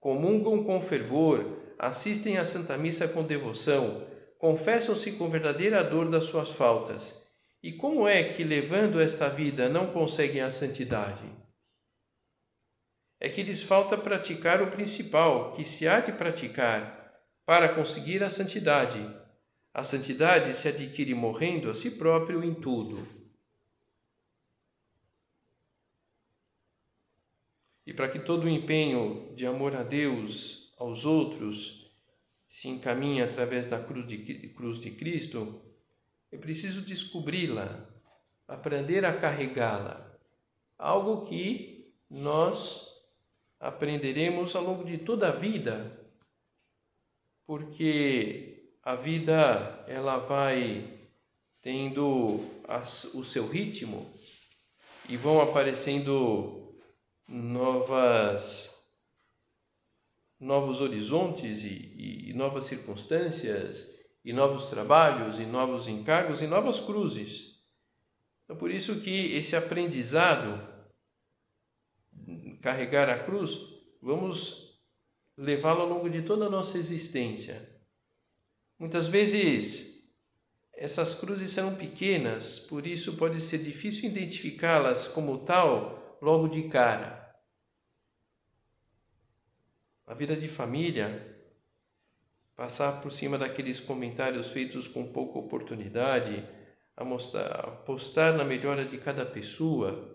Comungam 0.00 0.64
com 0.64 0.80
fervor, 0.80 1.63
assistem 1.78 2.38
à 2.38 2.44
Santa 2.44 2.76
Missa 2.76 3.08
com 3.08 3.22
devoção, 3.22 4.06
confessam-se 4.38 5.12
com 5.12 5.30
verdadeira 5.30 5.82
dor 5.82 6.10
das 6.10 6.24
suas 6.24 6.50
faltas. 6.50 7.22
E 7.62 7.72
como 7.72 8.06
é 8.06 8.22
que, 8.34 8.44
levando 8.44 9.00
esta 9.00 9.28
vida, 9.28 9.68
não 9.68 9.86
conseguem 9.86 10.42
a 10.42 10.50
santidade? 10.50 11.44
é 13.24 13.28
que 13.30 13.42
lhes 13.42 13.62
falta 13.62 13.96
praticar 13.96 14.60
o 14.60 14.70
principal, 14.70 15.54
que 15.54 15.64
se 15.64 15.88
há 15.88 15.98
de 15.98 16.12
praticar 16.12 17.10
para 17.46 17.74
conseguir 17.74 18.22
a 18.22 18.28
santidade. 18.28 19.00
A 19.72 19.82
santidade 19.82 20.54
se 20.54 20.68
adquire 20.68 21.14
morrendo 21.14 21.70
a 21.70 21.74
si 21.74 21.92
próprio 21.92 22.44
em 22.44 22.54
tudo. 22.54 23.02
E 27.86 27.94
para 27.94 28.10
que 28.10 28.18
todo 28.18 28.44
o 28.44 28.48
empenho 28.48 29.34
de 29.34 29.46
amor 29.46 29.74
a 29.74 29.82
Deus, 29.82 30.63
aos 30.76 31.04
outros, 31.04 31.90
se 32.48 32.68
encaminhe 32.68 33.22
através 33.22 33.68
da 33.68 33.82
cruz 33.82 34.06
de, 34.06 34.48
cruz 34.50 34.80
de 34.80 34.92
Cristo, 34.92 35.60
é 36.30 36.36
preciso 36.36 36.82
descobri-la, 36.82 37.88
aprender 38.46 39.04
a 39.04 39.18
carregá-la. 39.18 40.18
Algo 40.78 41.26
que 41.26 41.94
nós 42.08 42.88
aprenderemos 43.58 44.54
ao 44.54 44.62
longo 44.62 44.84
de 44.84 44.98
toda 44.98 45.28
a 45.28 45.32
vida, 45.32 46.00
porque 47.46 48.72
a 48.82 48.94
vida 48.94 49.84
ela 49.88 50.18
vai 50.18 51.08
tendo 51.62 52.40
o 53.14 53.24
seu 53.24 53.48
ritmo 53.48 54.12
e 55.08 55.16
vão 55.16 55.40
aparecendo 55.40 56.76
novas 57.26 58.73
novos 60.44 60.82
horizontes 60.82 61.64
e, 61.64 62.28
e 62.28 62.34
novas 62.34 62.66
circunstâncias 62.66 63.90
e 64.22 64.30
novos 64.30 64.68
trabalhos 64.68 65.38
e 65.38 65.46
novos 65.46 65.88
encargos 65.88 66.42
e 66.42 66.46
novas 66.46 66.80
cruzes. 66.80 67.62
É 68.48 68.54
por 68.54 68.70
isso 68.70 69.00
que 69.00 69.34
esse 69.34 69.56
aprendizado 69.56 70.72
carregar 72.60 73.08
a 73.08 73.18
cruz, 73.18 73.58
vamos 74.02 74.82
levá-lo 75.36 75.80
ao 75.80 75.88
longo 75.88 76.10
de 76.10 76.22
toda 76.22 76.46
a 76.46 76.50
nossa 76.50 76.78
existência. 76.78 77.80
Muitas 78.78 79.08
vezes 79.08 80.12
essas 80.74 81.14
cruzes 81.14 81.52
são 81.52 81.74
pequenas, 81.74 82.58
por 82.58 82.86
isso 82.86 83.16
pode 83.16 83.40
ser 83.40 83.58
difícil 83.58 84.10
identificá-las 84.10 85.08
como 85.08 85.38
tal 85.44 86.18
logo 86.20 86.48
de 86.48 86.68
cara. 86.68 87.23
A 90.06 90.14
vida 90.14 90.36
de 90.36 90.48
família, 90.48 91.34
passar 92.54 93.00
por 93.00 93.10
cima 93.10 93.38
daqueles 93.38 93.80
comentários 93.80 94.48
feitos 94.48 94.86
com 94.86 95.12
pouca 95.12 95.38
oportunidade, 95.38 96.46
a 96.96 97.04
mostrar, 97.04 97.46
apostar 97.60 98.36
na 98.36 98.44
melhora 98.44 98.84
de 98.84 98.98
cada 98.98 99.26
pessoa, 99.26 100.14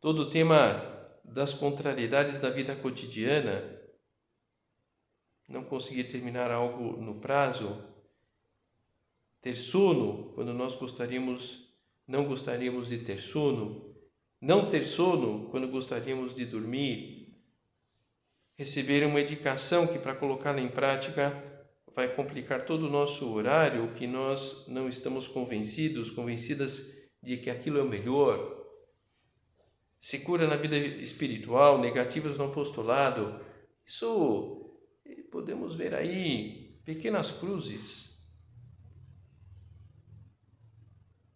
todo 0.00 0.22
o 0.22 0.30
tema 0.30 0.82
das 1.24 1.54
contrariedades 1.54 2.40
da 2.40 2.50
vida 2.50 2.76
cotidiana, 2.76 3.80
não 5.48 5.64
conseguir 5.64 6.04
terminar 6.04 6.50
algo 6.50 6.96
no 7.00 7.20
prazo, 7.20 7.84
ter 9.40 9.56
sono 9.56 10.32
quando 10.34 10.54
nós 10.54 10.76
gostaríamos, 10.76 11.74
não 12.06 12.26
gostaríamos 12.26 12.88
de 12.88 12.98
ter 12.98 13.18
sono, 13.18 13.94
não 14.40 14.70
ter 14.70 14.86
sono 14.86 15.50
quando 15.50 15.68
gostaríamos 15.68 16.34
de 16.34 16.46
dormir, 16.46 17.13
receber 18.56 19.04
uma 19.04 19.20
indicação 19.20 19.86
que 19.86 19.98
para 19.98 20.14
colocá-la 20.14 20.60
em 20.60 20.68
prática 20.68 21.32
vai 21.94 22.08
complicar 22.14 22.64
todo 22.64 22.86
o 22.86 22.90
nosso 22.90 23.32
horário, 23.32 23.94
que 23.94 24.06
nós 24.06 24.66
não 24.68 24.88
estamos 24.88 25.28
convencidos, 25.28 26.10
convencidas 26.10 26.92
de 27.22 27.36
que 27.36 27.50
aquilo 27.50 27.78
é 27.78 27.82
o 27.82 27.88
melhor, 27.88 28.64
se 30.04 30.18
cura 30.18 30.46
na 30.46 30.56
vida 30.56 30.76
espiritual, 30.76 31.80
negativas 31.80 32.36
no 32.36 32.44
apostolado. 32.44 33.40
Isso 33.86 34.76
podemos 35.30 35.74
ver 35.76 35.94
aí 35.94 36.78
pequenas 36.84 37.30
cruzes. 37.30 38.14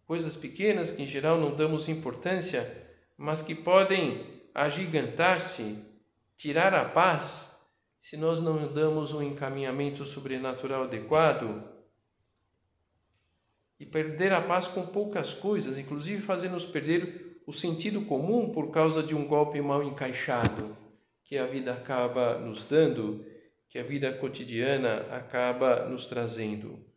Coisas 0.05 0.37
pequenas 0.37 0.91
que 0.91 1.01
em 1.01 1.07
geral 1.07 1.39
não 1.39 1.55
damos 1.55 1.89
importância, 1.89 2.87
mas 3.17 3.41
que 3.41 3.55
podem 3.55 4.43
agigantar-se, 4.53 5.83
tirar 6.39 6.73
a 6.73 6.85
paz, 6.85 7.61
se 8.01 8.15
nós 8.15 8.41
não 8.41 8.73
damos 8.73 9.13
um 9.13 9.21
encaminhamento 9.21 10.05
sobrenatural 10.05 10.83
adequado 10.83 11.69
e 13.77 13.85
perder 13.85 14.31
a 14.31 14.41
paz 14.41 14.65
com 14.65 14.87
poucas 14.87 15.33
coisas, 15.33 15.77
inclusive 15.77 16.21
fazer-nos 16.21 16.65
perder 16.65 17.43
o 17.45 17.51
sentido 17.51 18.05
comum 18.05 18.53
por 18.53 18.71
causa 18.71 19.03
de 19.03 19.13
um 19.13 19.27
golpe 19.27 19.59
mal 19.61 19.83
encaixado 19.83 20.77
que 21.25 21.37
a 21.37 21.45
vida 21.45 21.73
acaba 21.73 22.39
nos 22.39 22.63
dando, 22.63 23.25
que 23.67 23.77
a 23.77 23.83
vida 23.83 24.13
cotidiana 24.13 25.13
acaba 25.13 25.89
nos 25.89 26.07
trazendo. 26.07 26.87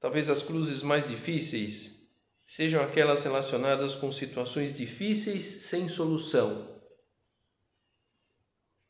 Talvez 0.00 0.30
as 0.30 0.42
cruzes 0.42 0.82
mais 0.82 1.06
difíceis 1.06 2.03
sejam 2.54 2.84
aquelas 2.84 3.24
relacionadas 3.24 3.96
com 3.96 4.12
situações 4.12 4.76
difíceis 4.76 5.64
sem 5.64 5.88
solução. 5.88 6.80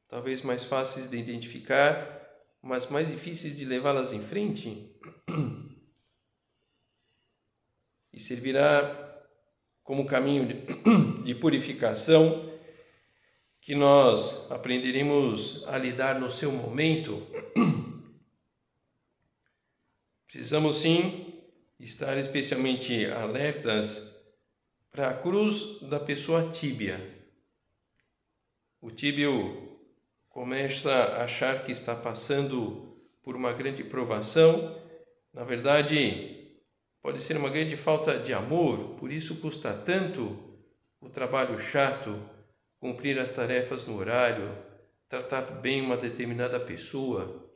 Talvez 0.07 0.43
mais 0.43 0.65
fáceis 0.65 1.09
de 1.09 1.17
identificar, 1.17 2.29
mas 2.61 2.91
mais 2.91 3.11
difíceis 3.11 3.57
de 3.57 3.65
levá-las 3.65 4.13
em 4.13 4.23
frente. 4.23 4.95
e 8.13 8.21
servirá 8.21 9.25
como 9.83 10.05
caminho 10.05 10.47
de, 11.25 11.33
purificação 11.41 12.53
que 13.63 13.75
nós 13.75 14.53
aprenderemos 14.53 15.67
a 15.69 15.79
lidar 15.79 16.21
no 16.21 16.31
seu 16.31 16.53
momento, 16.53 17.27
precisamos 20.29 20.77
sim 20.77 21.24
estar 21.79 22.17
especialmente 22.19 23.07
alertas 23.07 24.15
para 24.91 25.11
a 25.11 25.15
cruz 25.15 25.81
da 25.83 25.99
pessoa 25.99 26.51
tíbia. 26.51 27.01
O 28.81 28.91
tíbio 28.91 29.79
começa 30.29 30.93
a 30.93 31.25
achar 31.25 31.65
que 31.65 31.73
está 31.73 31.95
passando 31.95 32.97
por 33.23 33.35
uma 33.35 33.53
grande 33.53 33.83
provação, 33.83 34.81
na 35.33 35.43
verdade, 35.43 36.61
pode 37.03 37.21
ser 37.23 37.37
uma 37.37 37.51
grande 37.51 37.77
falta 37.77 38.19
de 38.19 38.33
amor, 38.33 38.97
por 39.01 39.11
isso 39.11 39.41
custa 39.41 39.73
tanto 39.73 40.39
o 41.01 41.09
trabalho 41.09 41.59
chato 41.59 42.35
cumprir 42.79 43.19
as 43.19 43.33
tarefas 43.33 43.87
no 43.87 43.97
horário, 43.97 44.57
tratar 45.09 45.41
bem 45.41 45.81
uma 45.81 45.97
determinada 45.97 46.61
pessoa. 46.61 47.51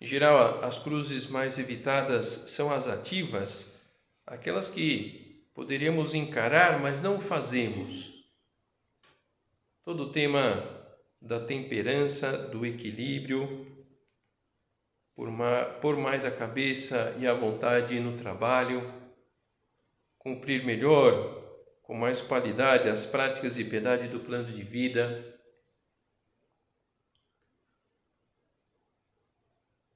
Em 0.00 0.06
geral, 0.06 0.64
as 0.64 0.78
cruzes 0.78 1.26
mais 1.26 1.58
evitadas 1.58 2.26
são 2.26 2.72
as 2.72 2.86
ativas, 2.86 3.80
aquelas 4.24 4.70
que 4.70 5.44
poderíamos 5.54 6.14
encarar, 6.14 6.78
mas 6.80 7.02
não 7.02 7.20
fazemos. 7.20 8.24
Todo 9.84 10.04
o 10.04 10.12
tema 10.12 10.64
da 11.20 11.40
temperança, 11.40 12.38
do 12.38 12.64
equilíbrio, 12.64 13.66
por 15.16 15.96
mais 15.96 16.24
a 16.24 16.30
cabeça 16.30 17.16
e 17.18 17.26
a 17.26 17.34
vontade 17.34 17.98
no 17.98 18.16
trabalho, 18.16 18.94
cumprir 20.16 20.64
melhor 20.64 21.42
com 21.82 21.94
mais 21.94 22.20
qualidade 22.20 22.88
as 22.88 23.04
práticas 23.06 23.56
de 23.56 23.64
piedade 23.64 24.06
do 24.06 24.20
plano 24.20 24.52
de 24.52 24.62
vida. 24.62 25.37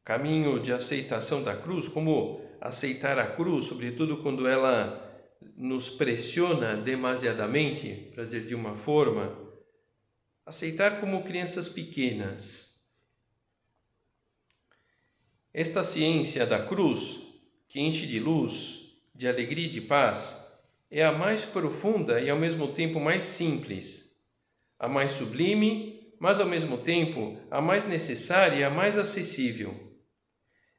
Caminho 0.05 0.61
de 0.61 0.73
aceitação 0.73 1.45
da 1.45 1.57
cruz, 1.57 1.87
como 1.87 2.41
aceitar 2.61 3.19
a 3.19 3.27
cruz, 3.27 3.67
sobretudo 3.67 4.17
quando 4.19 4.49
ela 4.49 5.09
nos 5.57 5.91
pressiona 5.91 6.77
demasiadamente, 6.77 8.11
para 8.15 8.25
dizer 8.25 8.47
de 8.47 8.55
uma 8.55 8.77
forma, 8.77 9.37
aceitar 10.45 11.01
como 11.01 11.23
crianças 11.23 11.69
pequenas. 11.69 12.81
Esta 15.55 15.85
ciência 15.85 16.47
da 16.47 16.65
cruz, 16.65 17.23
que 17.69 17.81
enche 17.81 18.07
de 18.07 18.19
luz, 18.19 18.97
de 19.15 19.29
alegria 19.29 19.67
e 19.67 19.71
de 19.71 19.83
paz, 19.83 20.61
é 20.91 21.05
a 21.05 21.13
mais 21.13 21.45
profunda 21.45 22.21
e 22.21 22.29
ao 22.29 22.39
mesmo 22.39 22.73
tempo 22.73 23.01
mais 23.01 23.23
simples, 23.23 24.17
a 24.79 24.89
mais 24.89 25.13
sublime, 25.13 26.13
mas 26.19 26.41
ao 26.41 26.47
mesmo 26.47 26.79
tempo 26.79 27.39
a 27.51 27.61
mais 27.61 27.87
necessária 27.87 28.57
e 28.57 28.65
a 28.65 28.71
mais 28.71 28.99
acessível. 28.99 29.92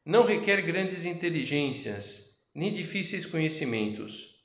Não 0.05 0.25
requer 0.25 0.61
grandes 0.61 1.05
inteligências, 1.05 2.37
nem 2.53 2.73
difíceis 2.73 3.25
conhecimentos. 3.25 4.35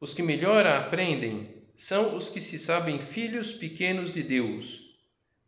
Os 0.00 0.14
que 0.14 0.22
melhor 0.22 0.66
a 0.66 0.78
aprendem 0.78 1.66
são 1.76 2.16
os 2.16 2.28
que 2.28 2.40
se 2.40 2.58
sabem 2.58 2.98
filhos 2.98 3.54
pequenos 3.54 4.14
de 4.14 4.22
Deus, 4.22 4.80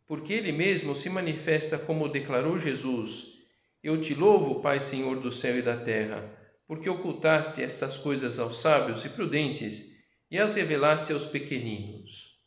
porque 0.05 0.33
Ele 0.33 0.51
mesmo 0.51 0.95
se 0.95 1.09
manifesta 1.09 1.77
como 1.77 2.09
declarou 2.09 2.59
Jesus: 2.59 3.39
Eu 3.81 4.01
te 4.01 4.13
louvo, 4.13 4.61
Pai 4.61 4.79
Senhor 4.79 5.19
do 5.19 5.31
céu 5.31 5.57
e 5.57 5.61
da 5.61 5.77
terra 5.77 6.39
porque 6.71 6.89
ocultaste 6.89 7.61
estas 7.61 7.97
coisas 7.97 8.39
aos 8.39 8.61
sábios 8.61 9.03
e 9.03 9.09
prudentes 9.09 10.01
e 10.31 10.39
as 10.39 10.55
revelaste 10.55 11.11
aos 11.11 11.25
pequeninos. 11.25 12.39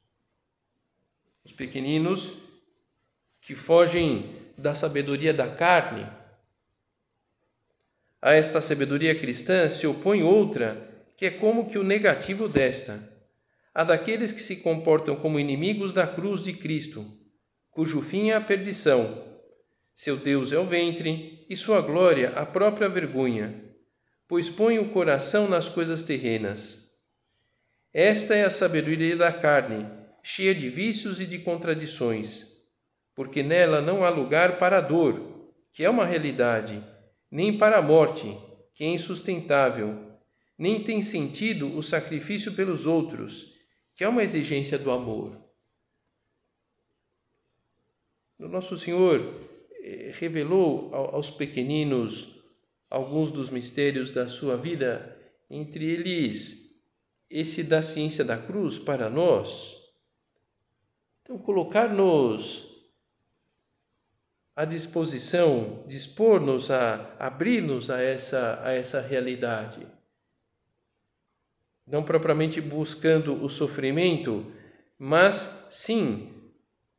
Os 1.45 1.53
pequeninos 1.53 2.33
que 3.43 3.55
fogem 3.55 4.35
da 4.57 4.75
sabedoria 4.75 5.35
da 5.35 5.55
carne. 5.55 6.11
A 8.25 8.33
esta 8.33 8.61
sabedoria 8.61 9.15
cristã 9.15 9.69
se 9.69 9.87
opõe 9.87 10.25
outra, 10.25 11.07
que 11.17 11.27
é 11.27 11.31
como 11.31 11.69
que 11.69 11.79
o 11.79 11.85
negativo 11.85 12.49
desta, 12.49 12.99
a 13.73 13.85
daqueles 13.85 14.33
que 14.33 14.43
se 14.43 14.57
comportam 14.57 15.15
como 15.15 15.39
inimigos 15.39 15.93
da 15.93 16.07
cruz 16.07 16.43
de 16.43 16.55
Cristo, 16.55 17.07
cujo 17.71 18.01
fim 18.01 18.31
é 18.31 18.35
a 18.35 18.41
perdição. 18.41 19.23
Seu 19.95 20.17
Deus 20.17 20.53
é 20.53 20.59
o 20.59 20.65
ventre 20.65 21.47
e 21.49 21.57
sua 21.57 21.81
glória 21.81 22.31
a 22.31 22.47
própria 22.47 22.89
vergonha 22.89 23.63
pois 24.29 24.49
põe 24.49 24.79
o 24.79 24.89
coração 24.89 25.49
nas 25.49 25.69
coisas 25.69 26.03
terrenas. 26.03 26.91
Esta 27.93 28.35
é 28.35 28.45
a 28.45 28.51
sabedoria 28.51 29.17
da 29.17 29.33
carne, 29.33 29.87
cheia 30.23 30.55
de 30.55 30.69
vícios 30.69 31.21
e 31.21 31.27
de 31.27 31.39
contradições, 31.39 32.47
porque 33.15 33.43
nela 33.43 33.81
não 33.81 34.05
há 34.05 34.09
lugar 34.09 34.59
para 34.59 34.79
a 34.79 34.81
dor, 34.81 35.53
que 35.73 35.85
é 35.85 35.91
uma 35.91 36.07
realidade, 36.07 36.83
nem 37.35 37.59
para 37.59 37.79
a 37.79 37.83
morte, 37.83 38.39
que 38.73 38.85
é 38.85 38.87
insustentável, 38.87 40.21
nem 40.57 40.85
tem 40.85 41.03
sentido 41.03 41.77
o 41.77 41.83
sacrifício 41.83 42.55
pelos 42.55 42.87
outros, 42.87 43.57
que 43.97 44.05
é 44.05 44.09
uma 44.09 44.23
exigência 44.23 44.79
do 44.79 44.93
amor. 44.93 45.37
O 48.39 48.47
nosso 48.47 48.79
Senhor 48.79 49.21
eh, 49.83 50.15
revelou 50.15 50.95
aos 50.95 51.29
pequeninos 51.29 52.41
alguns 52.89 53.33
dos 53.33 53.51
mistérios 53.51 54.13
da 54.13 54.29
sua 54.29 54.57
vida, 54.57 55.21
entre 55.51 55.85
eles 55.85 56.81
esse 57.29 57.65
da 57.65 57.83
ciência 57.83 58.25
da 58.25 58.39
cruz 58.39 58.79
para 58.79 59.11
nós. 59.11 59.75
Então, 61.23 61.37
colocar-nos 61.39 62.74
à 64.55 64.65
disposição, 64.65 65.85
dispor-nos 65.87 66.71
a 66.71 67.15
abrir-nos 67.19 67.91
a 67.91 68.01
essa, 68.01 68.61
a 68.63 68.73
essa 68.73 69.01
realidade. 69.01 69.87
Não 71.87 72.03
propriamente 72.03 72.61
buscando 72.61 73.43
o 73.43 73.49
sofrimento, 73.51 74.51
mas 74.99 75.69
sim, 75.71 76.33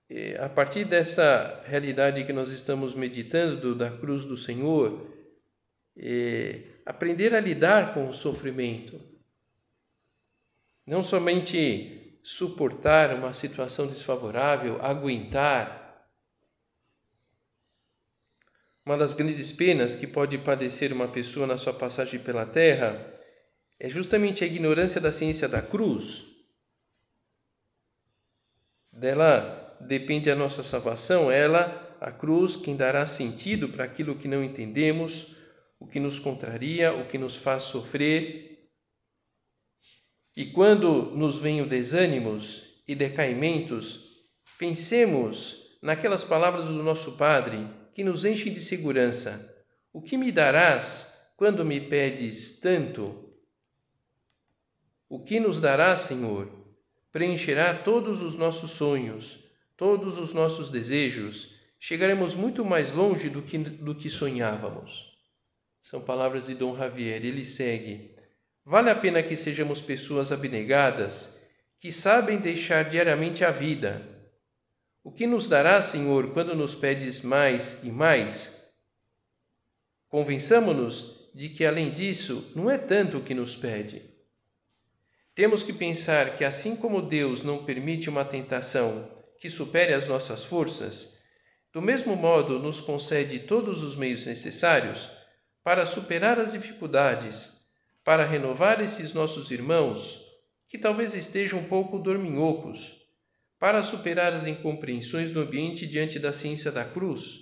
eh, 0.10 0.38
a 0.40 0.50
partir 0.50 0.86
dessa 0.86 1.64
realidade 1.66 2.26
que 2.26 2.34
nós 2.34 2.52
estamos 2.52 2.94
meditando 2.94 3.74
da 3.74 3.90
cruz 3.90 4.26
do 4.26 4.38
Senhor, 4.38 5.16
aprender 6.86 7.34
a 7.34 7.40
lidar 7.40 7.94
com 7.94 8.10
o 8.10 8.14
sofrimento. 8.14 9.02
Não 10.86 11.02
somente 11.02 12.20
suportar 12.24 13.14
uma 13.16 13.34
situação 13.34 13.88
desfavorável, 13.88 14.80
aguentar. 14.82 15.85
Uma 18.86 18.98
das 18.98 19.16
grandes 19.16 19.52
penas 19.52 19.96
que 19.96 20.06
pode 20.06 20.38
padecer 20.38 20.94
uma 20.94 21.08
pessoa 21.08 21.48
na 21.48 21.58
sua 21.58 21.74
passagem 21.74 22.20
pela 22.20 22.46
terra 22.46 23.04
é 23.80 23.90
justamente 23.90 24.44
a 24.44 24.48
ignorância 24.48 25.02
da 25.02 25.12
ciência 25.12 25.50
da 25.50 25.60
cruz. 25.60 26.24
Dela 28.92 29.76
depende 29.82 30.30
a 30.30 30.36
nossa 30.36 30.62
salvação, 30.62 31.32
ela, 31.32 31.98
a 32.00 32.12
cruz, 32.12 32.56
quem 32.58 32.78
dará 32.78 33.08
sentido 33.08 33.70
para 33.70 33.84
aquilo 33.84 34.18
que 34.18 34.28
não 34.28 34.44
entendemos, 34.44 35.36
o 35.80 35.88
que 35.88 36.00
nos 36.00 36.20
contraria, 36.20 36.94
o 36.94 37.08
que 37.08 37.18
nos 37.18 37.36
faz 37.36 37.64
sofrer. 37.64 38.70
E 40.38 40.46
quando 40.52 41.06
nos 41.16 41.38
os 41.38 41.68
desânimos 41.68 42.84
e 42.88 42.94
decaimentos, 42.94 44.30
pensemos 44.60 45.80
naquelas 45.82 46.24
palavras 46.24 46.66
do 46.66 46.84
nosso 46.84 47.18
Padre 47.18 47.68
que 47.96 48.04
nos 48.04 48.26
enchem 48.26 48.54
de 48.54 48.62
segurança. 48.62 49.66
O 49.94 50.02
que 50.02 50.18
me 50.18 50.30
darás 50.30 51.32
quando 51.38 51.64
me 51.64 51.80
pedes 51.80 52.60
tanto? 52.60 53.34
O 55.08 55.24
que 55.24 55.40
nos 55.40 55.62
darás, 55.62 56.00
Senhor? 56.00 56.52
Preencherá 57.10 57.74
todos 57.74 58.22
os 58.22 58.38
nossos 58.38 58.72
sonhos, 58.72 59.46
todos 59.78 60.18
os 60.18 60.34
nossos 60.34 60.70
desejos. 60.70 61.56
Chegaremos 61.80 62.36
muito 62.36 62.66
mais 62.66 62.92
longe 62.92 63.30
do 63.30 63.42
que, 63.42 63.58
do 63.58 63.96
que 63.96 64.10
sonhávamos. 64.10 65.18
São 65.82 66.02
palavras 66.02 66.48
de 66.48 66.54
Dom 66.54 66.76
Javier. 66.76 67.24
Ele 67.24 67.46
segue: 67.46 68.14
Vale 68.66 68.90
a 68.90 68.96
pena 68.96 69.24
que 69.24 69.38
sejamos 69.38 69.80
pessoas 69.80 70.34
abnegadas, 70.34 71.48
que 71.80 71.94
sabem 71.94 72.40
deixar 72.40 72.90
diariamente 72.90 73.46
a 73.46 73.52
vida. 73.52 74.15
O 75.06 75.12
que 75.12 75.28
nos 75.28 75.48
dará, 75.48 75.84
Senhor, 75.84 76.34
quando 76.34 76.56
nos 76.56 76.74
pedes 76.74 77.22
mais 77.22 77.84
e 77.84 77.92
mais? 77.92 78.74
Convençamo-nos 80.10 81.30
de 81.32 81.50
que, 81.50 81.64
além 81.64 81.92
disso, 81.92 82.52
não 82.56 82.72
é 82.72 82.80
tanto 82.80 83.20
o 83.20 83.24
que 83.24 83.36
nos 83.36 83.56
pede. 83.56 84.02
Temos 85.36 85.62
que 85.62 85.72
pensar 85.72 86.36
que, 86.36 86.44
assim 86.44 86.76
como 86.76 87.04
Deus 87.04 87.44
não 87.44 87.64
permite 87.64 88.10
uma 88.10 88.26
tentação 88.26 89.08
que 89.38 89.48
supere 89.48 89.94
as 89.94 90.08
nossas 90.08 90.44
forças, 90.44 91.20
do 91.72 91.84
mesmo 91.84 92.16
modo 92.16 92.58
nos 92.58 92.82
concede 92.82 93.42
todos 93.42 93.84
os 93.84 93.96
meios 93.96 94.26
necessários 94.26 95.08
para 95.64 95.86
superar 95.86 96.40
as 96.40 96.54
dificuldades, 96.54 97.64
para 98.04 98.26
renovar 98.26 98.82
esses 98.82 99.14
nossos 99.14 99.52
irmãos 99.52 100.20
que 100.68 100.80
talvez 100.80 101.14
estejam 101.14 101.60
um 101.60 101.66
pouco 101.66 102.00
dorminhocos, 102.00 103.05
para 103.60 103.82
superar 103.84 104.34
as 104.34 104.46
incompreensões 104.46 105.32
do 105.32 105.42
ambiente 105.42 105.88
diante 105.88 106.20
da 106.20 106.34
ciência 106.34 106.72
da 106.72 106.84
cruz, 106.84 107.40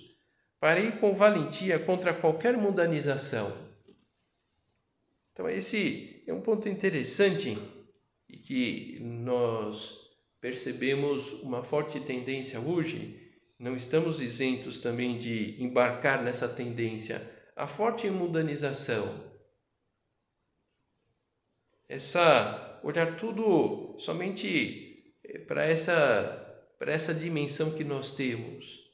para 0.60 0.80
ir 0.80 0.98
com 0.98 1.14
valentia 1.14 1.78
contra 1.78 2.14
qualquer 2.14 2.56
mundanização. 2.56 3.52
Então, 5.32 5.48
esse 5.48 6.22
é 6.26 6.32
um 6.32 6.40
ponto 6.40 6.68
interessante 6.68 7.58
e 8.28 8.36
que 8.38 8.98
nós 9.00 10.04
percebemos 10.40 11.32
uma 11.42 11.62
forte 11.64 12.00
tendência 12.00 12.60
hoje. 12.60 13.20
Não 13.58 13.76
estamos 13.76 14.20
isentos 14.20 14.80
também 14.80 15.18
de 15.18 15.62
embarcar 15.62 16.22
nessa 16.22 16.48
tendência, 16.48 17.30
a 17.56 17.66
forte 17.66 18.08
mundanização. 18.08 19.32
Essa 21.88 22.80
olhar 22.82 23.16
tudo 23.16 23.96
somente 23.98 24.93
para 25.46 25.64
essa 25.64 26.40
para 26.78 26.92
essa 26.92 27.14
dimensão 27.14 27.72
que 27.72 27.84
nós 27.84 28.14
temos. 28.14 28.92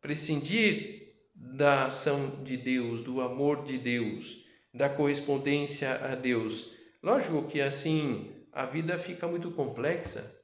Prescindir 0.00 1.14
da 1.34 1.86
ação 1.86 2.42
de 2.44 2.56
Deus, 2.56 3.02
do 3.02 3.20
amor 3.20 3.64
de 3.64 3.76
Deus, 3.76 4.44
da 4.72 4.88
correspondência 4.88 5.94
a 6.04 6.14
Deus. 6.14 6.72
Lógico 7.02 7.48
que 7.48 7.60
assim 7.60 8.46
a 8.52 8.64
vida 8.64 8.98
fica 8.98 9.26
muito 9.26 9.50
complexa. 9.50 10.34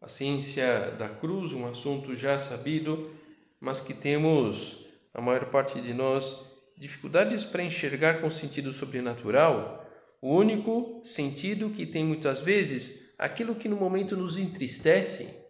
A 0.00 0.08
ciência 0.08 0.90
da 0.98 1.08
cruz, 1.08 1.52
um 1.52 1.66
assunto 1.66 2.14
já 2.14 2.38
sabido, 2.38 3.16
mas 3.58 3.80
que 3.80 3.94
temos, 3.94 4.84
a 5.14 5.20
maior 5.22 5.46
parte 5.46 5.80
de 5.80 5.94
nós, 5.94 6.53
dificuldades 6.76 7.44
para 7.44 7.62
enxergar 7.62 8.20
com 8.20 8.30
sentido 8.30 8.72
sobrenatural, 8.72 9.84
o 10.20 10.34
único 10.34 11.02
sentido 11.04 11.70
que 11.70 11.86
tem 11.86 12.04
muitas 12.04 12.40
vezes 12.40 13.14
aquilo 13.18 13.54
que 13.54 13.68
no 13.68 13.76
momento 13.76 14.16
nos 14.16 14.36
entristece 14.36 15.44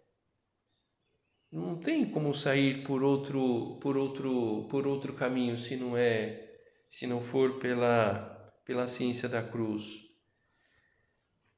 não 1.51 1.77
tem 1.77 2.05
como 2.05 2.35
sair 2.35 2.83
por 2.83 3.01
outro 3.01 3.79
por 3.81 3.95
outro 3.95 4.67
por 4.69 4.85
outro 4.85 5.13
caminho 5.13 5.57
se 5.57 5.77
não 5.77 5.95
é 5.95 6.53
se 6.89 7.07
não 7.07 7.21
for 7.21 7.59
pela 7.59 8.31
pela 8.65 8.87
ciência 8.87 9.29
da 9.29 9.41
cruz. 9.41 10.03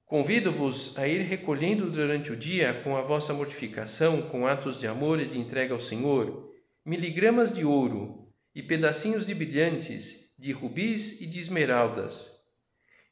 Convido-vos 0.06 0.98
a 0.98 1.08
ir 1.08 1.22
recolhendo 1.22 1.90
durante 1.90 2.32
o 2.32 2.36
dia 2.36 2.82
com 2.84 2.96
a 2.96 3.02
vossa 3.02 3.34
mortificação, 3.34 4.22
com 4.22 4.46
atos 4.46 4.80
de 4.80 4.88
amor 4.88 5.20
e 5.20 5.26
de 5.26 5.40
entrega 5.40 5.74
ao 5.74 5.82
Senhor, 5.82 6.50
miligramas 6.86 7.56
de 7.56 7.66
ouro 7.66 8.27
e 8.58 8.64
pedacinhos 8.64 9.26
de 9.26 9.34
brilhantes, 9.34 10.34
de 10.38 10.52
rubis 10.52 11.22
e 11.22 11.28
de 11.28 11.40
esmeraldas. 11.40 12.32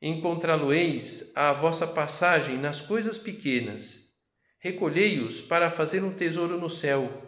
Encontrá-lo-eis 0.01 1.31
à 1.35 1.53
vossa 1.53 1.87
passagem 1.87 2.57
nas 2.57 2.81
coisas 2.81 3.17
pequenas 3.17 4.05
Recolhei-os 4.65 5.41
para 5.41 5.69
fazer 5.69 6.03
um 6.03 6.11
tesouro 6.11 6.59
no 6.59 6.71
céu, 6.71 7.21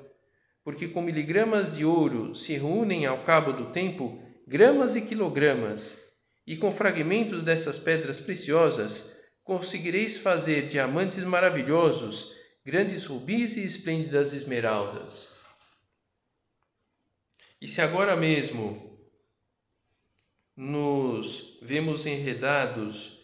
porque 0.63 0.87
com 0.87 1.03
miligramas 1.03 1.75
de 1.75 1.85
ouro 1.85 2.33
se 2.33 2.53
reúnem 2.53 3.05
ao 3.05 3.19
cabo 3.19 3.53
do 3.53 3.65
tempo 3.65 4.19
gramas 4.47 4.95
e 4.95 5.01
quilogramas, 5.01 6.01
e 6.47 6.57
com 6.57 6.71
fragmentos 6.71 7.43
dessas 7.43 7.77
pedras 7.77 8.19
preciosas 8.19 9.15
conseguireis 9.43 10.17
fazer 10.17 10.67
diamantes 10.67 11.23
maravilhosos, 11.23 12.31
grandes 12.65 13.05
rubis 13.05 13.55
e 13.55 13.63
esplêndidas 13.63 14.33
esmeraldas. 14.33 15.36
E 17.59 17.67
se 17.67 17.81
agora 17.81 18.15
mesmo 18.15 18.99
nos 20.55 21.59
vemos 21.61 22.05
enredados 22.05 23.17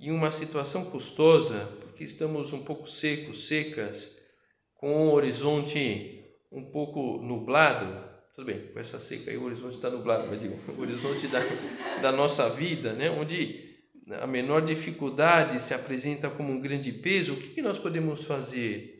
em 0.00 0.10
uma 0.10 0.32
situação 0.32 0.86
custosa, 0.86 1.66
porque 1.80 2.04
estamos 2.04 2.52
um 2.52 2.64
pouco 2.64 2.86
secos, 2.86 3.46
secas, 3.46 4.18
com 4.74 5.08
o 5.08 5.12
horizonte 5.12 6.24
um 6.50 6.64
pouco 6.70 7.18
nublado. 7.22 8.12
Tudo 8.34 8.46
bem, 8.46 8.68
com 8.72 8.80
essa 8.80 8.98
seca 8.98 9.30
aí 9.30 9.36
o 9.36 9.44
horizonte 9.44 9.76
está 9.76 9.90
nublado, 9.90 10.26
mas 10.28 10.40
digo, 10.40 10.58
o 10.72 10.80
horizonte 10.80 11.26
da, 11.28 11.40
da 12.02 12.10
nossa 12.10 12.48
vida, 12.48 12.92
né? 12.92 13.10
onde 13.10 13.74
a 14.10 14.26
menor 14.26 14.64
dificuldade 14.64 15.62
se 15.62 15.72
apresenta 15.72 16.28
como 16.28 16.52
um 16.52 16.60
grande 16.60 16.90
peso, 16.92 17.34
o 17.34 17.36
que, 17.36 17.48
que 17.48 17.62
nós 17.62 17.78
podemos 17.78 18.24
fazer? 18.24 18.93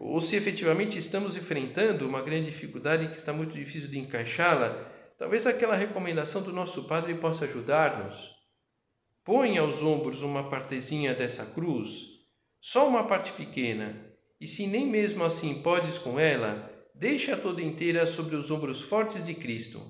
Ou 0.00 0.20
se 0.20 0.36
efetivamente 0.36 0.96
estamos 0.96 1.36
enfrentando 1.36 2.06
uma 2.06 2.22
grande 2.22 2.52
dificuldade 2.52 3.08
que 3.08 3.16
está 3.16 3.32
muito 3.32 3.52
difícil 3.52 3.88
de 3.88 3.98
encaixá-la, 3.98 4.88
talvez 5.18 5.44
aquela 5.44 5.74
recomendação 5.74 6.40
do 6.40 6.52
nosso 6.52 6.86
Padre 6.86 7.16
possa 7.16 7.46
ajudar-nos. 7.46 8.30
Põe 9.24 9.58
aos 9.58 9.82
ombros 9.82 10.22
uma 10.22 10.48
partezinha 10.48 11.14
dessa 11.14 11.44
cruz, 11.46 11.96
só 12.60 12.88
uma 12.88 13.08
parte 13.08 13.32
pequena, 13.32 14.06
e 14.40 14.46
se 14.46 14.68
nem 14.68 14.86
mesmo 14.86 15.24
assim 15.24 15.62
podes 15.62 15.98
com 15.98 16.18
ela, 16.18 16.72
deixa 16.94 17.36
toda 17.36 17.60
inteira 17.60 18.06
sobre 18.06 18.36
os 18.36 18.52
ombros 18.52 18.80
fortes 18.80 19.26
de 19.26 19.34
Cristo. 19.34 19.82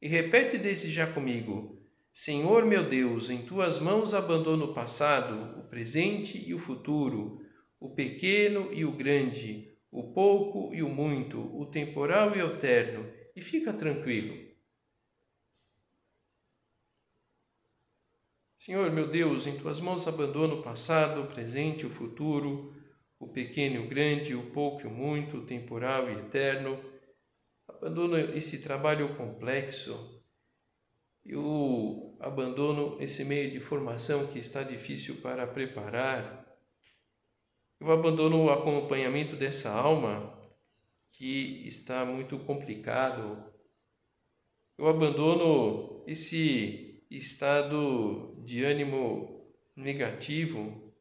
E 0.00 0.06
repete 0.06 0.58
desde 0.58 0.92
já 0.92 1.06
comigo: 1.06 1.80
Senhor 2.12 2.66
meu 2.66 2.84
Deus, 2.86 3.30
em 3.30 3.46
tuas 3.46 3.80
mãos 3.80 4.12
abandono 4.12 4.66
o 4.66 4.74
passado, 4.74 5.58
o 5.58 5.68
presente 5.70 6.38
e 6.46 6.52
o 6.52 6.58
futuro, 6.58 7.47
o 7.80 7.94
pequeno 7.94 8.72
e 8.72 8.84
o 8.84 8.92
grande, 8.92 9.76
o 9.90 10.12
pouco 10.12 10.74
e 10.74 10.82
o 10.82 10.88
muito, 10.88 11.38
o 11.56 11.66
temporal 11.66 12.36
e 12.36 12.42
o 12.42 12.54
eterno, 12.54 13.10
e 13.34 13.40
fica 13.40 13.72
tranquilo 13.72 14.48
Senhor, 18.68 18.92
meu 18.92 19.08
Deus, 19.08 19.46
em 19.46 19.56
tuas 19.56 19.80
mãos 19.80 20.06
abandono 20.06 20.56
o 20.56 20.62
passado, 20.62 21.22
o 21.22 21.26
presente, 21.28 21.86
o 21.86 21.90
futuro, 21.90 22.76
o 23.18 23.26
pequeno 23.26 23.76
e 23.76 23.86
o 23.86 23.88
grande, 23.88 24.34
o 24.34 24.50
pouco 24.50 24.82
e 24.82 24.86
o 24.86 24.90
muito, 24.90 25.38
o 25.38 25.46
temporal 25.46 26.10
e 26.10 26.18
eterno. 26.18 26.78
Abandono 27.66 28.18
esse 28.18 28.62
trabalho 28.62 29.16
complexo. 29.16 30.22
Eu 31.24 32.14
abandono 32.20 33.00
esse 33.00 33.24
meio 33.24 33.50
de 33.52 33.58
formação 33.58 34.26
que 34.26 34.38
está 34.38 34.62
difícil 34.62 35.22
para 35.22 35.46
preparar. 35.46 36.37
Eu 37.80 37.92
abandono 37.92 38.44
o 38.44 38.50
acompanhamento 38.50 39.36
dessa 39.36 39.70
alma 39.70 40.36
que 41.12 41.66
está 41.68 42.04
muito 42.04 42.38
complicado. 42.40 43.44
Eu 44.76 44.88
abandono 44.88 46.04
esse 46.06 47.04
estado 47.10 48.42
de 48.44 48.64
ânimo 48.64 49.52
negativo. 49.76 50.92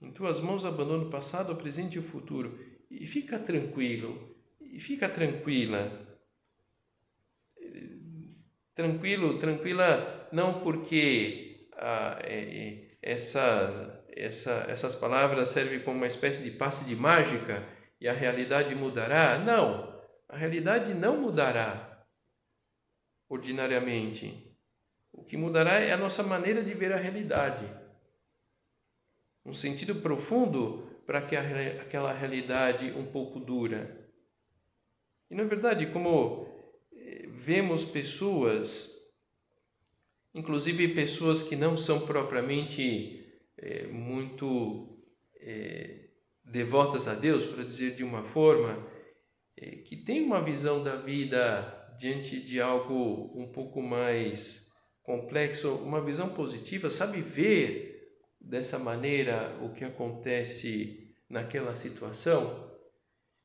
Em 0.00 0.12
tuas 0.12 0.40
mãos 0.40 0.64
abandono 0.64 1.08
o 1.08 1.10
passado, 1.10 1.52
o 1.52 1.56
presente 1.56 1.96
e 1.96 1.98
o 1.98 2.02
futuro. 2.02 2.58
E 2.90 3.06
fica 3.06 3.38
tranquilo, 3.38 4.36
e 4.60 4.80
fica 4.80 5.08
tranquila. 5.08 6.18
Tranquilo, 8.74 9.38
tranquila, 9.38 10.28
não 10.32 10.60
porque 10.60 11.68
ah, 11.72 12.18
é, 12.22 12.96
essa, 13.00 13.93
essa, 14.14 14.64
essas 14.68 14.94
palavras 14.94 15.48
servem 15.48 15.80
como 15.80 15.96
uma 15.96 16.06
espécie 16.06 16.44
de 16.44 16.56
passe 16.56 16.84
de 16.84 16.94
mágica 16.94 17.66
e 18.00 18.08
a 18.08 18.12
realidade 18.12 18.74
mudará. 18.74 19.38
Não, 19.38 20.00
a 20.28 20.36
realidade 20.36 20.94
não 20.94 21.16
mudará 21.20 22.06
ordinariamente. 23.28 24.56
O 25.12 25.24
que 25.24 25.36
mudará 25.36 25.80
é 25.80 25.92
a 25.92 25.96
nossa 25.96 26.22
maneira 26.22 26.62
de 26.62 26.74
ver 26.74 26.92
a 26.92 26.96
realidade. 26.96 27.68
Um 29.44 29.54
sentido 29.54 29.96
profundo 29.96 31.02
para 31.06 31.22
que 31.22 31.36
aquela 31.36 32.12
realidade 32.12 32.90
um 32.92 33.06
pouco 33.06 33.38
dura. 33.40 34.10
E 35.30 35.34
na 35.34 35.44
verdade, 35.44 35.86
como 35.86 36.46
eh, 36.92 37.26
vemos 37.28 37.84
pessoas, 37.84 38.90
inclusive 40.32 40.94
pessoas 40.94 41.42
que 41.42 41.56
não 41.56 41.76
são 41.76 42.06
propriamente 42.06 43.23
é, 43.64 43.86
muito 43.86 45.02
é, 45.40 46.10
devotas 46.44 47.08
a 47.08 47.14
Deus, 47.14 47.46
para 47.46 47.64
dizer 47.64 47.96
de 47.96 48.04
uma 48.04 48.22
forma, 48.22 48.86
é, 49.56 49.76
que 49.76 49.96
têm 49.96 50.22
uma 50.22 50.42
visão 50.42 50.84
da 50.84 50.96
vida 50.96 51.96
diante 51.98 52.40
de 52.40 52.60
algo 52.60 53.32
um 53.34 53.50
pouco 53.50 53.80
mais 53.80 54.70
complexo, 55.02 55.76
uma 55.76 56.04
visão 56.04 56.34
positiva, 56.34 56.90
sabe 56.90 57.22
ver 57.22 58.18
dessa 58.38 58.78
maneira 58.78 59.58
o 59.62 59.72
que 59.72 59.84
acontece 59.84 61.14
naquela 61.28 61.74
situação. 61.74 62.70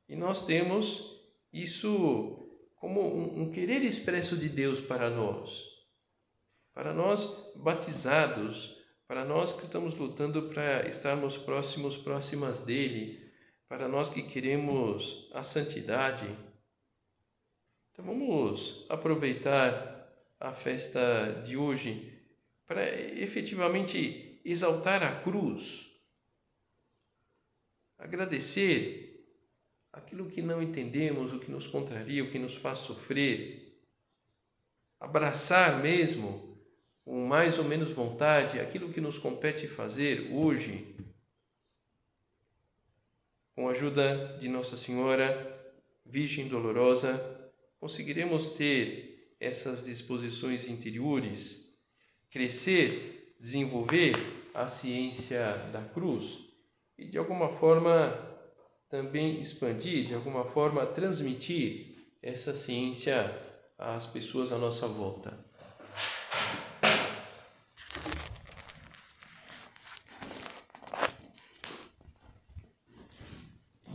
E 0.08 0.16
nós 0.18 0.46
temos 0.46 1.18
isso 1.54 2.46
como 2.76 3.02
um, 3.02 3.44
um 3.44 3.52
querer 3.52 3.84
expresso 3.84 4.36
de 4.36 4.50
Deus 4.50 4.82
para 4.82 5.10
nós. 5.10 5.64
Para 6.74 6.94
nós 6.94 7.54
batizados, 7.56 8.79
para 9.10 9.26
nós 9.26 9.60
que 9.60 9.66
estamos 9.66 9.96
lutando 9.96 10.50
para 10.50 10.88
estarmos 10.88 11.36
próximos, 11.36 11.98
próximas 11.98 12.62
dele, 12.62 13.28
para 13.68 13.88
nós 13.88 14.12
que 14.12 14.22
queremos 14.22 15.28
a 15.34 15.42
santidade, 15.42 16.28
Então 17.92 18.06
vamos 18.06 18.86
aproveitar 18.88 20.14
a 20.40 20.54
festa 20.54 21.42
de 21.44 21.58
hoje 21.58 22.22
para 22.68 22.88
efetivamente 22.88 24.40
exaltar 24.46 25.02
a 25.02 25.20
cruz, 25.22 25.92
agradecer 27.98 29.28
aquilo 29.92 30.30
que 30.30 30.44
não 30.44 30.62
entendemos, 30.62 31.34
o 31.34 31.40
que 31.40 31.50
nos 31.50 31.66
contraria, 31.66 32.24
o 32.24 32.30
que 32.30 32.38
nos 32.38 32.56
faz 32.56 32.78
sofrer, 32.78 33.76
abraçar 35.00 35.82
mesmo 35.82 36.49
com 37.10 37.26
mais 37.26 37.58
ou 37.58 37.64
menos 37.64 37.90
vontade 37.90 38.60
aquilo 38.60 38.94
que 38.94 39.02
nos 39.02 39.18
compete 39.18 39.68
fazer 39.68 40.32
hoje, 40.32 40.96
com 43.56 43.68
a 43.68 43.72
ajuda 43.72 44.38
de 44.40 44.48
Nossa 44.48 44.78
Senhora 44.78 45.74
Virgem 46.06 46.48
Dolorosa, 46.48 47.52
conseguiremos 47.80 48.54
ter 48.54 49.34
essas 49.40 49.86
disposições 49.86 50.68
interiores, 50.68 51.76
crescer, 52.30 53.36
desenvolver 53.40 54.14
a 54.54 54.70
ciência 54.70 55.58
da 55.74 55.82
cruz 55.82 56.48
e 56.96 57.06
de 57.06 57.18
alguma 57.18 57.50
forma 57.54 58.14
também 58.88 59.42
expandir, 59.42 60.06
de 60.06 60.14
alguma 60.14 60.46
forma 60.46 60.86
transmitir 60.86 62.06
essa 62.22 62.54
ciência 62.54 63.36
às 63.80 64.06
pessoas 64.06 64.52
à 64.52 64.60
nossa 64.60 64.88
volta. 64.88 65.49